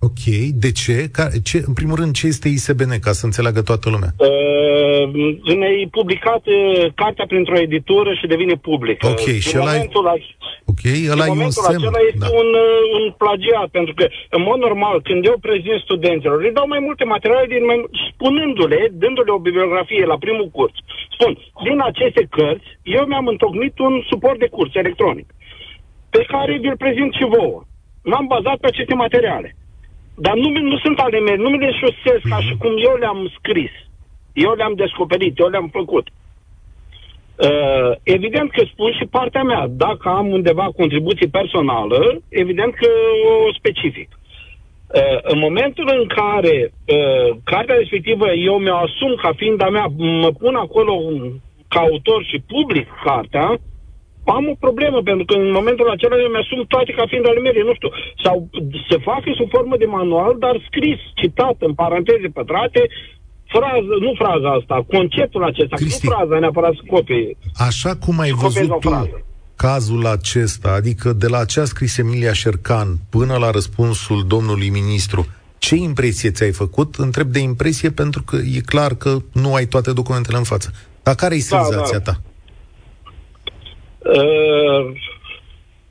[0.07, 0.23] Ok,
[0.65, 0.97] de ce?
[1.17, 1.59] Ca, ce?
[1.71, 4.11] În primul rând, ce este ISBN, ca să înțeleagă toată lumea?
[4.27, 5.05] Uh,
[5.61, 9.05] ne-ai publicat uh, cartea printr-o editură și devine publică.
[9.07, 10.33] Ok, Din și ăla e- momentul, ac-
[10.73, 10.83] Ok,
[11.15, 11.83] ăla din e un momentul semn.
[11.83, 12.31] acela este Da.
[12.41, 14.05] un, uh, un plagiat, pentru că,
[14.37, 17.79] în mod normal, când eu prezint studenților, le dau mai multe materiale din mai,
[18.11, 20.77] spunându-le, dându-le o bibliografie la primul curs.
[21.15, 21.33] Spun,
[21.67, 25.29] din aceste cărți, eu mi-am întocmit un suport de curs electronic,
[26.15, 27.61] pe care vi-l prezint și vouă.
[28.11, 29.49] M-am bazat pe aceste materiale.
[30.15, 33.33] Dar nu, nu sunt ale mele, nu mi le șosesc ca și cum eu le-am
[33.39, 33.71] scris.
[34.33, 36.09] Eu le-am descoperit, eu le-am făcut.
[37.37, 39.67] Uh, evident că spun și partea mea.
[39.71, 42.89] Dacă am undeva contribuție personală, evident că
[43.49, 44.09] o specific.
[44.95, 49.87] Uh, în momentul în care uh, cartea respectivă eu mi-o asum ca fiind a mea,
[49.97, 50.93] mă pun acolo
[51.69, 53.59] ca autor și public cartea,
[54.39, 57.61] am o problemă, pentru că în momentul acela eu mi-asum toate ca fiind ale mele,
[57.69, 57.91] nu știu,
[58.25, 58.37] sau
[58.89, 62.81] se facă sub formă de manual, dar scris, citat, în paranteze pătrate,
[63.55, 66.07] frază, nu fraza asta, conceptul acesta, Cristi.
[66.07, 67.37] nu fraza neapărat să copie.
[67.69, 69.17] Așa cum ai Copiez văzut o tu frază.
[69.57, 75.27] cazul acesta, adică de la ce a scris Emilia Șercan până la răspunsul domnului ministru,
[75.59, 76.95] ce impresie ți-ai făcut?
[76.95, 80.71] Întreb de impresie pentru că e clar că nu ai toate documentele în față.
[81.03, 82.13] Dar care e Da, senzația da.
[82.13, 82.21] ta?
[84.05, 84.93] Uh,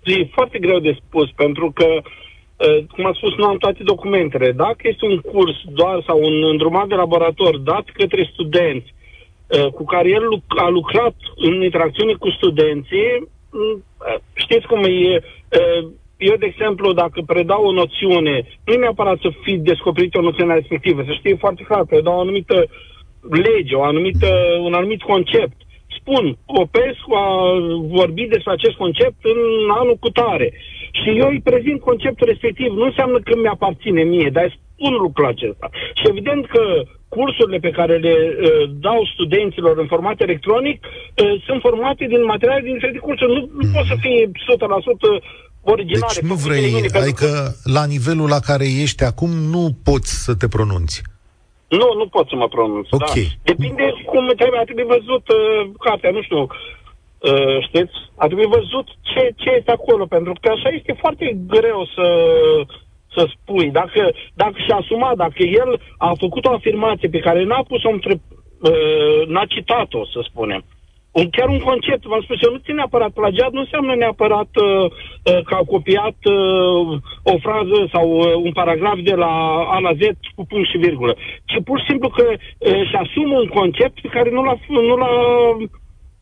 [0.03, 4.51] e foarte greu de spus, pentru că, uh, cum am spus, nu am toate documentele.
[4.51, 8.93] Dacă este un curs doar sau un îndrumat de laborator dat către studenți,
[9.47, 14.83] uh, cu care el luc- a lucrat în interacțiune cu studenții, mm, uh, știți cum
[14.83, 15.23] e...
[15.59, 20.21] Uh, eu, de exemplu, dacă predau o noțiune, nu e neapărat să fi descoperit o
[20.21, 22.65] noțiune respectivă, să știe foarte clar, predau o anumită
[23.29, 24.27] lege, o anumită,
[24.61, 25.55] un anumit concept.
[26.03, 27.27] Spun, Popescu a
[27.99, 29.41] vorbit despre acest concept în
[29.79, 30.47] anul cu tare.
[30.99, 32.69] Și eu îi prezint conceptul respectiv.
[32.79, 35.67] Nu înseamnă că mi-aparține mie, dar îi spun lucrul acesta.
[35.99, 36.63] Și evident că
[37.15, 42.61] cursurile pe care le uh, dau studenților în format electronic uh, sunt formate din materiale
[42.61, 43.33] din diferite cursuri.
[43.35, 44.31] Nu, nu pot să fie 100%
[45.73, 46.13] originale.
[46.13, 47.29] Deci nu făcute vrei, de mine, pentru adică
[47.77, 50.97] la nivelul la care ești acum nu poți să te pronunți.
[51.79, 52.87] Nu, nu pot să mă pronunț.
[52.91, 52.99] Ok.
[52.99, 53.13] Da.
[53.43, 57.95] Depinde cum trebuie, ar trebui văzut uh, cartea, nu știu, uh, știți?
[58.17, 62.07] Ar trebui văzut ce, ce este acolo, pentru că așa este foarte greu să,
[63.15, 63.69] să spui.
[63.69, 68.13] Dacă, dacă și-a asumat, dacă el a făcut o afirmație pe care n-a pus-o între,
[68.13, 70.63] uh, n-a citat-o, să spunem,
[71.19, 74.85] un, chiar un concept, v-am spus, eu nu țin neapărat plagiat, nu înseamnă neapărat uh,
[74.85, 76.81] uh, că a copiat uh,
[77.33, 79.33] o frază sau uh, un paragraf de la
[79.75, 80.01] A la Z
[80.35, 81.13] cu punct și virgulă,
[81.49, 84.95] ci pur și simplu că uh, și asumă un concept pe care nu l-a, nu
[85.01, 85.13] l-a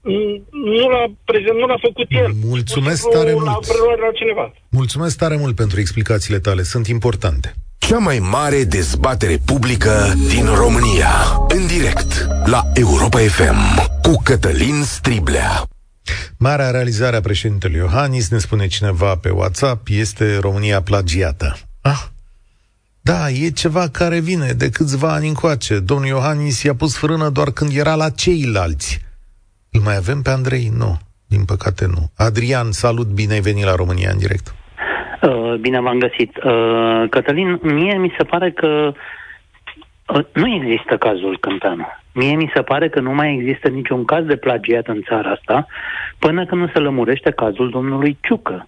[0.02, 0.36] mm,
[0.80, 2.30] nu l-a, prezent, nu l-a făcut el.
[2.54, 3.68] Mulțumesc Pur și simplu tare l-a mult.
[3.72, 4.46] preluat de la cineva.
[4.70, 7.54] Mulțumesc tare mult pentru explicațiile tale, sunt importante.
[7.78, 9.94] Cea mai mare dezbatere publică
[10.34, 11.12] din România.
[11.48, 15.52] În direct la Europa FM cu Cătălin Striblea.
[16.40, 21.56] Marea realizare a președintelui Iohannis, ne spune cineva pe WhatsApp, este România plagiată.
[21.82, 22.04] Ah,
[23.02, 25.80] da, e ceva care vine de câțiva ani încoace.
[25.80, 29.00] Domnul Iohannis i-a pus frână doar când era la ceilalți.
[29.72, 30.72] Îl mai avem pe Andrei?
[30.78, 32.12] Nu, din păcate nu.
[32.18, 34.56] Adrian, salut, bine ai venit la România în direct.
[35.22, 36.38] Uh, bine v-am găsit.
[36.38, 38.94] Uh, Cătălin, mie mi se pare că uh,
[40.34, 41.88] nu există cazul Câmpeanu.
[42.14, 45.68] Mie mi se pare că nu mai există niciun caz de plagiat în țara asta
[46.20, 48.68] până când nu se lămurește cazul domnului Ciucă.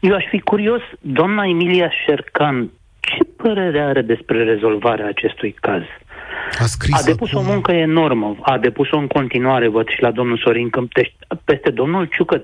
[0.00, 5.82] Eu aș fi curios, doamna Emilia Șercan, ce părere are despre rezolvarea acestui caz?
[6.58, 7.46] A, scris a depus acum...
[7.46, 11.16] o muncă enormă, a depus-o în continuare, văd și la domnul Sorin Câmpești.
[11.44, 12.42] Peste domnul Ciucă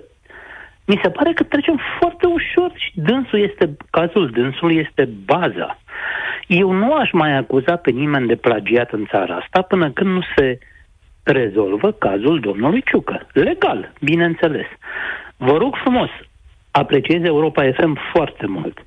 [0.85, 5.79] mi se pare că trecem foarte ușor și dânsul este, cazul dânsul este baza.
[6.47, 10.21] Eu nu aș mai acuza pe nimeni de plagiat în țara asta până când nu
[10.37, 10.59] se
[11.23, 13.27] rezolvă cazul domnului Ciucă.
[13.33, 14.67] Legal, bineînțeles.
[15.37, 16.09] Vă rog frumos,
[16.71, 18.85] apreciez Europa FM foarte mult.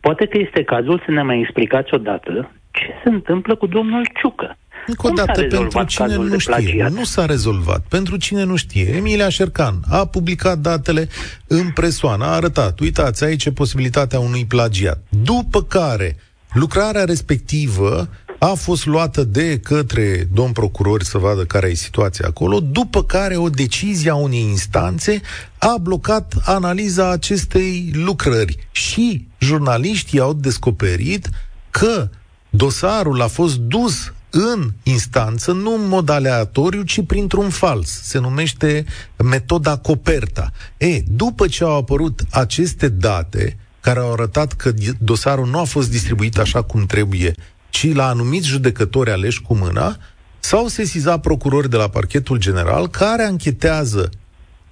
[0.00, 4.56] Poate că este cazul să ne mai explicați odată ce se întâmplă cu domnul Ciucă.
[4.86, 7.84] Încă o dată, pentru cine nu știe, nu s-a rezolvat.
[7.88, 11.08] Pentru cine nu știe, Emilia Șercan a publicat datele
[11.46, 14.98] în presoană, a arătat, uitați, aici e posibilitatea unui plagiat.
[15.24, 16.16] După care,
[16.56, 22.60] lucrarea respectivă a fost luată de către domn procurori să vadă care e situația acolo,
[22.60, 25.20] după care o decizie a unei instanțe
[25.58, 31.30] a blocat analiza acestei lucrări și jurnaliștii au descoperit
[31.70, 32.08] că
[32.50, 38.00] dosarul a fost dus în instanță, nu în mod aleatoriu, ci printr-un fals.
[38.02, 38.84] Se numește
[39.16, 40.52] metoda Coperta.
[40.76, 43.56] E, după ce au apărut aceste date,
[43.86, 47.34] care au arătat că dosarul nu a fost distribuit așa cum trebuie,
[47.68, 49.96] ci la anumiți judecători aleși cu mâna,
[50.38, 54.10] s-au sesizat procurori de la parchetul general care anchetează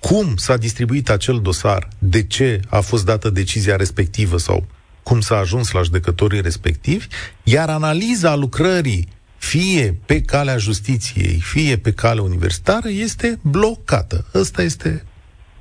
[0.01, 4.67] cum s-a distribuit acel dosar, de ce a fost dată decizia respectivă sau
[5.03, 7.07] cum s-a ajuns la judecătorii respectivi,
[7.43, 14.27] iar analiza lucrării fie pe calea justiției, fie pe calea universitară, este blocată.
[14.35, 15.05] Ăsta este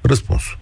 [0.01, 0.61] răspunsul.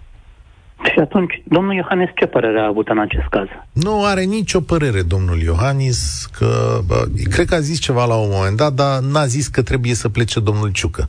[0.90, 3.46] Și atunci, domnul Iohannis ce părere a avut în acest caz?
[3.72, 8.28] Nu are nicio părere, domnul Iohannis, că bă, cred că a zis ceva la un
[8.30, 11.04] moment dat, dar n-a zis că trebuie să plece domnul Ciucă.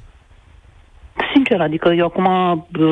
[1.33, 2.27] Sincer, adică eu acum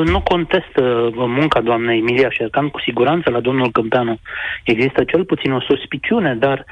[0.04, 4.18] nu contest uh, munca doamnei Emilia Șercan, cu siguranță la domnul Câmpeanu
[4.64, 6.64] există cel puțin o suspiciune, dar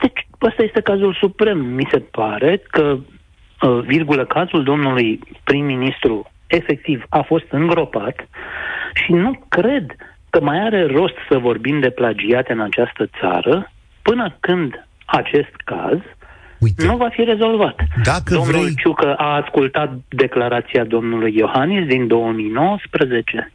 [0.00, 1.58] deci, ăsta este cazul suprem.
[1.58, 2.98] Mi se pare că,
[3.60, 8.28] uh, virgulă, cazul domnului prim-ministru efectiv a fost îngropat
[9.04, 9.86] și nu cred
[10.30, 15.98] că mai are rost să vorbim de plagiate în această țară până când acest caz
[16.58, 17.76] Uite, nu va fi rezolvat.
[18.02, 18.74] Dacă Domnul vrei...
[18.74, 23.52] Ciucă a ascultat declarația domnului Iohannis din 2019.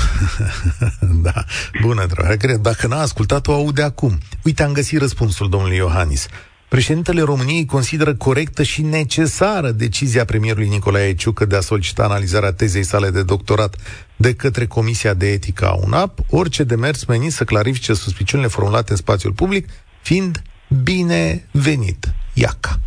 [1.26, 1.44] da,
[1.80, 2.34] bună, dragă.
[2.34, 4.18] Cred, dacă n-a ascultat-o, aude acum.
[4.44, 6.28] Uite, am găsit răspunsul domnului Iohannis.
[6.72, 12.82] Președintele României consideră corectă și necesară decizia premierului Nicolae Ciucă de a solicita analizarea tezei
[12.82, 13.76] sale de doctorat
[14.16, 18.96] de către Comisia de Etică a UNAP, orice demers menit să clarifice suspiciunile formulate în
[18.96, 19.68] spațiul public,
[20.02, 20.42] fiind
[20.82, 22.14] binevenit.
[22.32, 22.80] Iaca.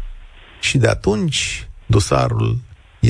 [0.62, 2.60] Și de atunci, dosarul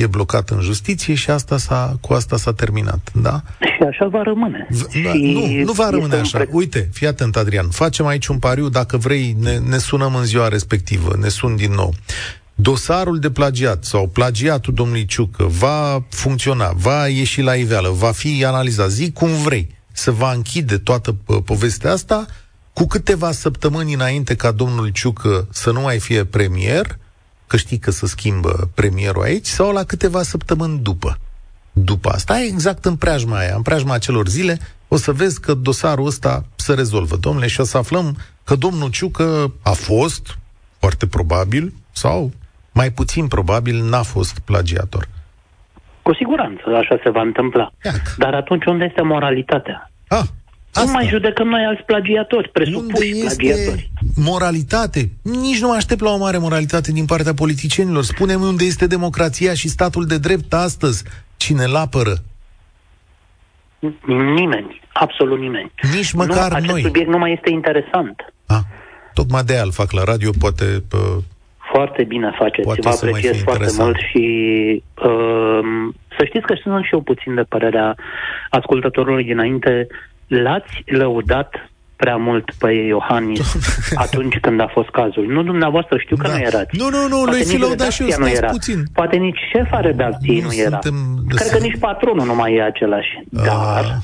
[0.00, 3.42] e blocat în justiție și asta s-a, cu asta s-a terminat, da?
[3.60, 4.66] Și așa va rămâne.
[4.70, 6.38] V- da, nu, nu va rămâne așa.
[6.38, 6.48] Preț...
[6.52, 10.48] Uite, fii atent, Adrian, facem aici un pariu, dacă vrei, ne, ne sunăm în ziua
[10.48, 11.94] respectivă, ne sun din nou.
[12.54, 18.44] Dosarul de plagiat sau plagiatul domnului Ciucă va funcționa, va ieși la iveală, va fi
[18.44, 22.26] analizat, zic cum vrei, să va închide toată povestea asta
[22.72, 26.98] cu câteva săptămâni înainte ca domnul Ciucă să nu mai fie premier,
[27.46, 31.18] că știi că se schimbă premierul aici, sau la câteva săptămâni după.
[31.72, 36.06] După asta, exact în preajma aia, în preajma acelor zile, o să vezi că dosarul
[36.06, 40.38] ăsta se rezolvă, domnule, și o să aflăm că domnul Ciucă a fost,
[40.78, 42.32] foarte probabil, sau
[42.72, 45.08] mai puțin probabil, n-a fost plagiator.
[46.02, 47.72] Cu siguranță așa se va întâmpla.
[47.84, 48.14] Iac.
[48.18, 49.90] Dar atunci unde este moralitatea?
[50.08, 50.26] Ah,
[50.72, 50.84] Asta.
[50.90, 53.90] Nu mai judecăm noi alți plagiatori, presupuși Unde plagiatori.
[54.16, 55.10] moralitate?
[55.22, 58.02] Nici nu aștept la o mare moralitate din partea politicienilor.
[58.02, 61.04] Spunem unde este democrația și statul de drept astăzi.
[61.36, 62.12] Cine îl apără?
[64.34, 64.80] Nimeni.
[64.92, 65.72] Absolut nimeni.
[65.94, 66.82] Nici măcar nu, acest noi.
[66.82, 68.34] subiect nu mai este interesant.
[68.46, 68.60] Ah,
[69.14, 70.64] tocmai de aia fac la radio, poate...
[70.88, 70.98] Pă,
[71.72, 73.82] foarte bine faceți, vă apreciez foarte interesant.
[73.82, 74.24] mult și
[74.94, 77.94] uh, să știți că sunt și eu puțin de părerea
[78.50, 79.86] ascultătorului dinainte
[80.26, 81.54] l-ați lăudat
[81.96, 83.56] prea mult pe Iohannis
[84.04, 85.26] atunci când a fost cazul.
[85.26, 86.32] Nu dumneavoastră, știu că da.
[86.32, 86.76] nu erați.
[86.76, 88.46] Nu, nu, nu, lui fi lăudat și eu, nu era.
[88.46, 88.82] puțin.
[88.92, 90.78] Poate nici șefa redacției nu, nu era.
[91.28, 93.08] Cred că nici patronul nu mai e același.
[93.36, 93.44] A.
[93.44, 94.02] Dar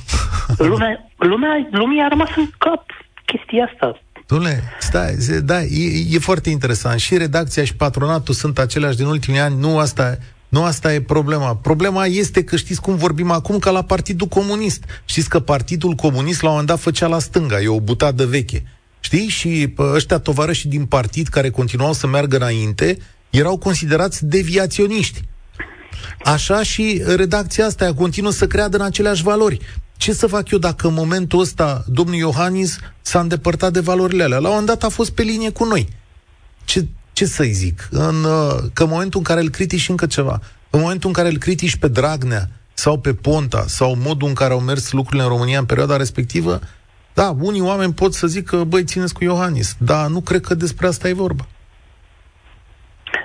[0.57, 2.85] lumea, lumea, lumea a rămas în cap
[3.25, 4.01] chestia asta.
[4.33, 6.99] Dom'le, stai, da, e, e foarte interesant.
[6.99, 9.57] Și redacția și patronatul sunt aceleași din ultimii ani.
[9.61, 10.17] Nu asta
[10.53, 11.57] Nu asta e problema.
[11.57, 14.85] Problema este că știți cum vorbim acum ca la Partidul Comunist.
[15.05, 18.65] Știți că Partidul Comunist la un moment dat făcea la stânga, e o butadă veche.
[19.01, 19.29] Știi?
[19.29, 22.99] Și ăștia tovarăși din partid care continuau să meargă înainte
[23.31, 25.21] erau considerați deviaționiști.
[26.25, 29.59] Așa și redacția asta continuă să creadă în aceleași valori.
[29.97, 34.39] Ce să fac eu dacă în momentul ăsta domnul Iohannis s-a îndepărtat de valorile alea?
[34.39, 35.89] La un moment dat a fost pe linie cu noi.
[36.65, 37.89] Ce, ce să-i zic?
[37.91, 40.39] În, uh, că în momentul în care îl critici încă ceva,
[40.71, 44.53] în momentul în care îl critici pe Dragnea sau pe Ponta sau modul în care
[44.53, 46.59] au mers lucrurile în România în perioada respectivă,
[47.15, 50.87] da, unii oameni pot să zică, băi, țineți cu Iohannis, dar nu cred că despre
[50.87, 51.47] asta e vorba.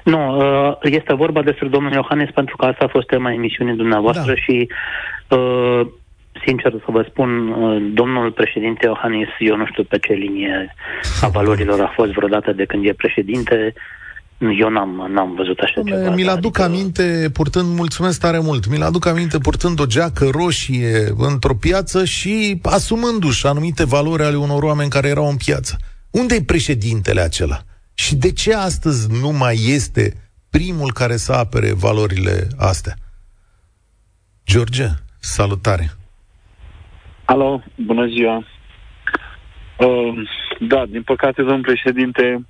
[0.03, 4.33] Nu, uh, este vorba despre domnul Iohannis pentru că asta a fost tema emisiunii dumneavoastră
[4.33, 4.35] da.
[4.35, 4.69] și
[5.27, 5.81] uh,
[6.45, 10.75] sincer să vă spun, uh, domnul președinte Iohannis, eu nu știu pe ce linie
[11.21, 13.73] a valorilor a fost vreodată de când e președinte.
[14.59, 16.15] Eu n-am, n-am văzut așa Dom'le, ceva.
[16.15, 16.73] Mi-l aduc adică...
[16.73, 22.59] aminte purtând, mulțumesc tare mult, mi-l aduc aminte purtând o geacă roșie într-o piață și
[22.63, 25.77] asumându-și anumite valori ale unor oameni care erau în piață.
[26.11, 27.59] Unde e președintele acela?
[27.93, 30.13] Și de ce astăzi nu mai este
[30.49, 32.93] primul care să apere valorile astea?
[34.45, 34.87] George,
[35.19, 35.97] salutare!
[37.27, 38.43] Alo, bună ziua!
[39.77, 42.45] Uh, da, din păcate, domnul președinte,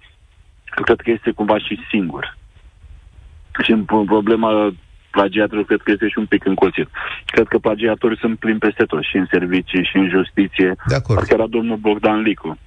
[0.64, 2.38] cred că este cumva și singur.
[3.64, 4.74] Și în problema
[5.12, 6.88] plagiatorul cred că este și un pic încolțit.
[7.26, 10.76] Cred că plagiatorii sunt plini peste tot, și în servicii, și în justiție.
[10.88, 11.18] De acord.
[11.18, 12.58] Parcă era domnul Bogdan Licu.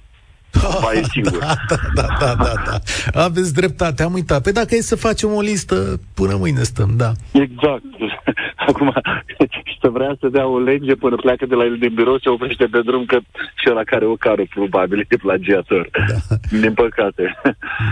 [0.59, 1.39] Ba e singur.
[1.69, 3.21] Da, da, da, da, da, da.
[3.23, 4.41] Aveți dreptate, am uitat.
[4.43, 7.11] Pe dacă e să facem o listă, până mâine stăm, da.
[7.31, 7.83] Exact.
[8.67, 8.93] Acum,
[9.81, 12.65] să vrea să dea o lege până pleacă de la el din birou, se oprește
[12.65, 13.17] pe drum, că
[13.55, 15.89] și ăla care o cară, probabil, e plagiator.
[15.91, 16.35] Da.
[16.59, 17.41] Din păcate.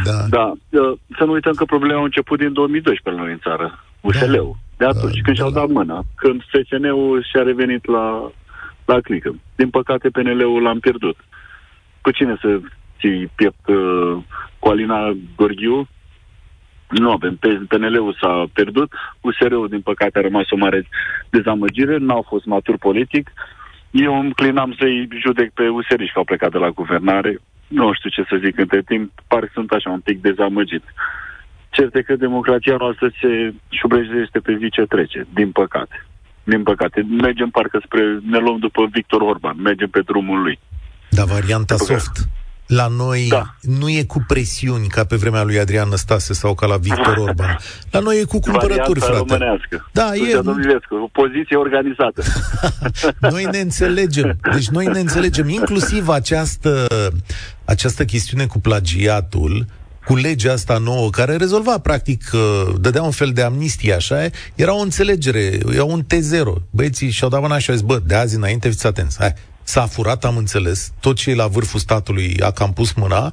[0.04, 0.26] Da.
[0.30, 0.54] da.
[1.18, 3.84] Să nu uităm că problema a început din 2012 pe noi în țară.
[4.02, 4.56] USL-ul.
[4.78, 4.86] Da.
[4.86, 5.42] De atunci, da, când da.
[5.44, 6.04] și-au dat mâna.
[6.16, 8.32] Când FSN-ul și-a revenit la,
[8.86, 9.36] la clică.
[9.56, 11.18] Din păcate, PNL-ul l-am pierdut
[12.02, 12.60] cu cine să
[13.00, 14.18] ții piept uh,
[14.60, 15.88] cu Alina Gorghiu?
[16.90, 17.40] Nu avem.
[17.68, 18.92] PNL-ul s-a pierdut,
[19.22, 20.88] USR-ul, din păcate, a rămas o mare
[21.30, 23.32] dezamăgire, n-au fost matur politic.
[23.92, 27.38] Eu îmi clinam să-i judec pe USR și că au plecat de la guvernare.
[27.68, 30.84] Nu știu ce să zic între timp, pare că sunt așa un pic dezamăgit.
[31.70, 36.06] Cert că democrația noastră se șubrejește pe zi ce trece, din păcate.
[36.44, 37.06] Din păcate.
[37.22, 40.60] Mergem parcă spre, ne luăm după Victor Orban, mergem pe drumul lui.
[41.10, 42.28] Da, varianta soft.
[42.70, 43.56] La noi da.
[43.62, 47.58] nu e cu presiuni ca pe vremea lui Adrian Năstase sau ca la Victor Orban.
[47.92, 49.18] La noi e cu cumpărături, frate.
[49.18, 49.90] românească.
[49.92, 50.38] Da, e...
[51.04, 52.24] o poziție organizată.
[53.34, 54.38] noi ne înțelegem.
[54.54, 55.50] Deci noi ne înțelegem.
[55.50, 56.88] Inclusiv această,
[57.66, 59.66] această chestiune cu plagiatul,
[60.06, 64.76] cu legea asta nouă, care rezolva, practic, uh, dădea un fel de amnistie, așa, era
[64.76, 66.54] o înțelegere, era un T0.
[66.70, 69.34] Băieții și-au dat mâna și au zis, bă, de azi înainte fiți atenți, hai,
[69.70, 73.32] s-a furat, am înțeles, tot ce e la vârful statului a cam pus mâna,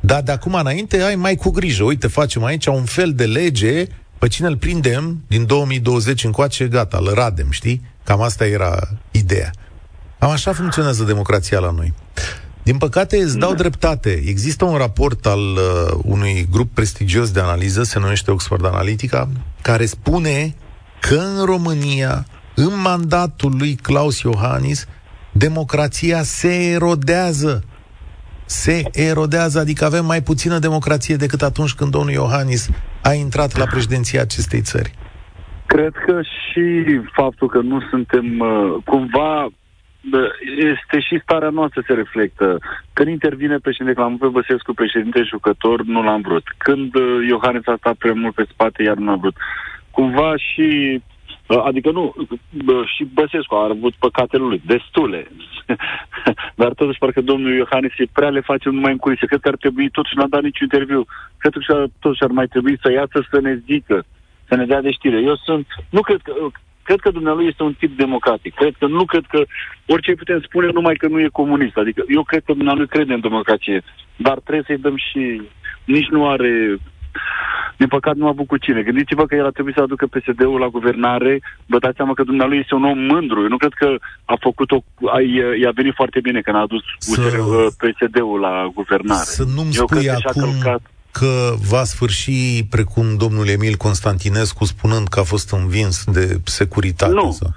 [0.00, 1.84] dar de acum înainte ai mai cu grijă.
[1.84, 3.84] Uite, facem aici un fel de lege,
[4.18, 7.82] pe cine îl prindem din 2020 încoace, gata, îl radem, știi?
[8.04, 8.78] Cam asta era
[9.10, 9.50] ideea.
[10.18, 11.94] Am așa funcționează democrația la noi.
[12.62, 14.22] Din păcate, îți dau dreptate.
[14.26, 19.28] Există un raport al uh, unui grup prestigios de analiză, se numește Oxford Analytica,
[19.62, 20.54] care spune
[21.00, 24.86] că în România, în mandatul lui Claus Iohannis,
[25.38, 27.62] democrația se erodează.
[28.46, 32.70] Se erodează, adică avem mai puțină democrație decât atunci când domnul Iohannis
[33.02, 34.90] a intrat la președinția acestei țări.
[35.66, 36.64] Cred că și
[37.12, 39.48] faptul că nu suntem uh, cumva
[40.72, 42.58] este și starea noastră se reflectă.
[42.92, 46.44] Când intervine președinte, l-am pe Băsescu președinte jucător, nu l-am vrut.
[46.56, 49.36] Când uh, Iohannis a stat prea mult pe spate, iar nu l-am vrut.
[49.90, 51.00] Cumva și
[51.56, 52.14] Adică nu,
[52.96, 55.26] și Băsescu a avut păcatele lui, destule.
[56.60, 59.26] Dar totuși parcă domnul Iohannis e prea le face numai în culise.
[59.26, 61.06] Cred că ar trebui, totuși n-a dat niciun interviu,
[61.38, 64.04] cred că totuși ar mai trebui să iasă să ne zică,
[64.48, 65.20] să ne dea de știre.
[65.20, 66.32] Eu sunt, nu cred că,
[66.82, 68.54] cred că dumnealui este un tip democratic.
[68.54, 69.42] Cred că nu cred că
[69.86, 71.76] orice putem spune numai că nu e comunist.
[71.76, 73.82] Adică eu cred că dumnealui crede în democrație,
[74.16, 75.42] dar trebuie să-i dăm și
[75.84, 76.78] nici nu are
[77.78, 78.82] din păcate nu a avut cu cine.
[78.82, 81.40] Gândiți-vă că el a trebuit să aducă PSD-ul la guvernare.
[81.66, 83.42] Vă dați seama că dumnealui este un om mândru.
[83.42, 83.88] Eu nu cred că
[84.24, 84.84] a făcut-o...
[85.62, 87.20] i-a venit foarte bine când a adus să...
[87.82, 89.24] PSD-ul la guvernare.
[89.24, 90.80] Să nu-mi Eu spui acum călcat...
[91.12, 97.12] că va sfârși precum domnul Emil Constantinescu spunând că a fost învins de securitate.
[97.12, 97.30] Nu.
[97.30, 97.48] Sau...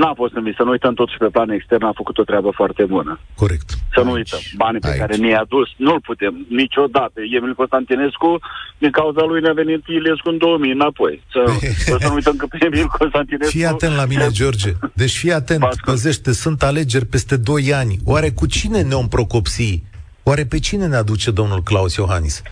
[0.00, 2.84] n-a fost în Să nu uităm totuși pe plan extern a făcut o treabă foarte
[2.84, 3.20] bună.
[3.34, 3.68] Corect.
[3.94, 4.38] Să nu uităm.
[4.56, 4.98] Banii pe Aici.
[4.98, 7.18] care ne-i adus, nu-l putem niciodată.
[7.36, 8.38] Emil Constantinescu,
[8.78, 11.22] din cauza lui ne-a venit Ilescu în 2000 înapoi.
[11.32, 11.40] Să,
[12.00, 13.56] să nu uităm că pe Emil Constantinescu...
[13.56, 14.70] Fii atent la mine, George.
[14.92, 17.96] Deci fii atent, păzește, sunt alegeri peste 2 ani.
[18.04, 19.82] Oare cu cine ne-om procopsi?
[20.22, 22.42] Oare pe cine ne aduce domnul Claus Iohannis?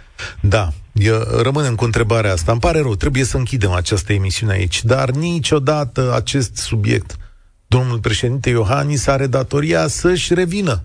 [0.41, 2.53] Da, eu rămânem cu întrebarea asta.
[2.53, 7.17] Îmi pare rău, trebuie să închidem această emisiune aici, dar niciodată acest subiect,
[7.73, 10.83] domnul președinte Iohannis are datoria să-și revină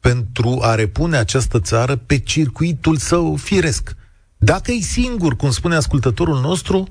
[0.00, 3.96] pentru a repune această țară pe circuitul său firesc.
[4.36, 6.88] Dacă e singur, cum spune ascultătorul nostru,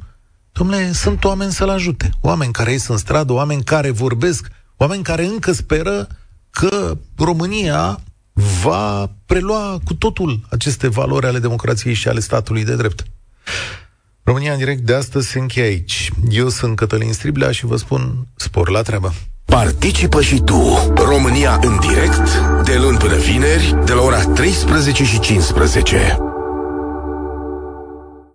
[0.51, 2.09] domnule, sunt oameni să-l ajute.
[2.21, 6.07] Oameni care ies în stradă, oameni care vorbesc, oameni care încă speră
[6.49, 7.99] că România
[8.63, 13.03] va prelua cu totul aceste valori ale democrației și ale statului de drept.
[14.23, 16.09] România în direct de astăzi se încheie aici.
[16.29, 19.13] Eu sunt Cătălin Striblea și vă spun spor la treabă.
[19.45, 25.19] Participă și tu, România în direct, de luni până vineri, de la ora 13 și
[25.19, 26.32] 15.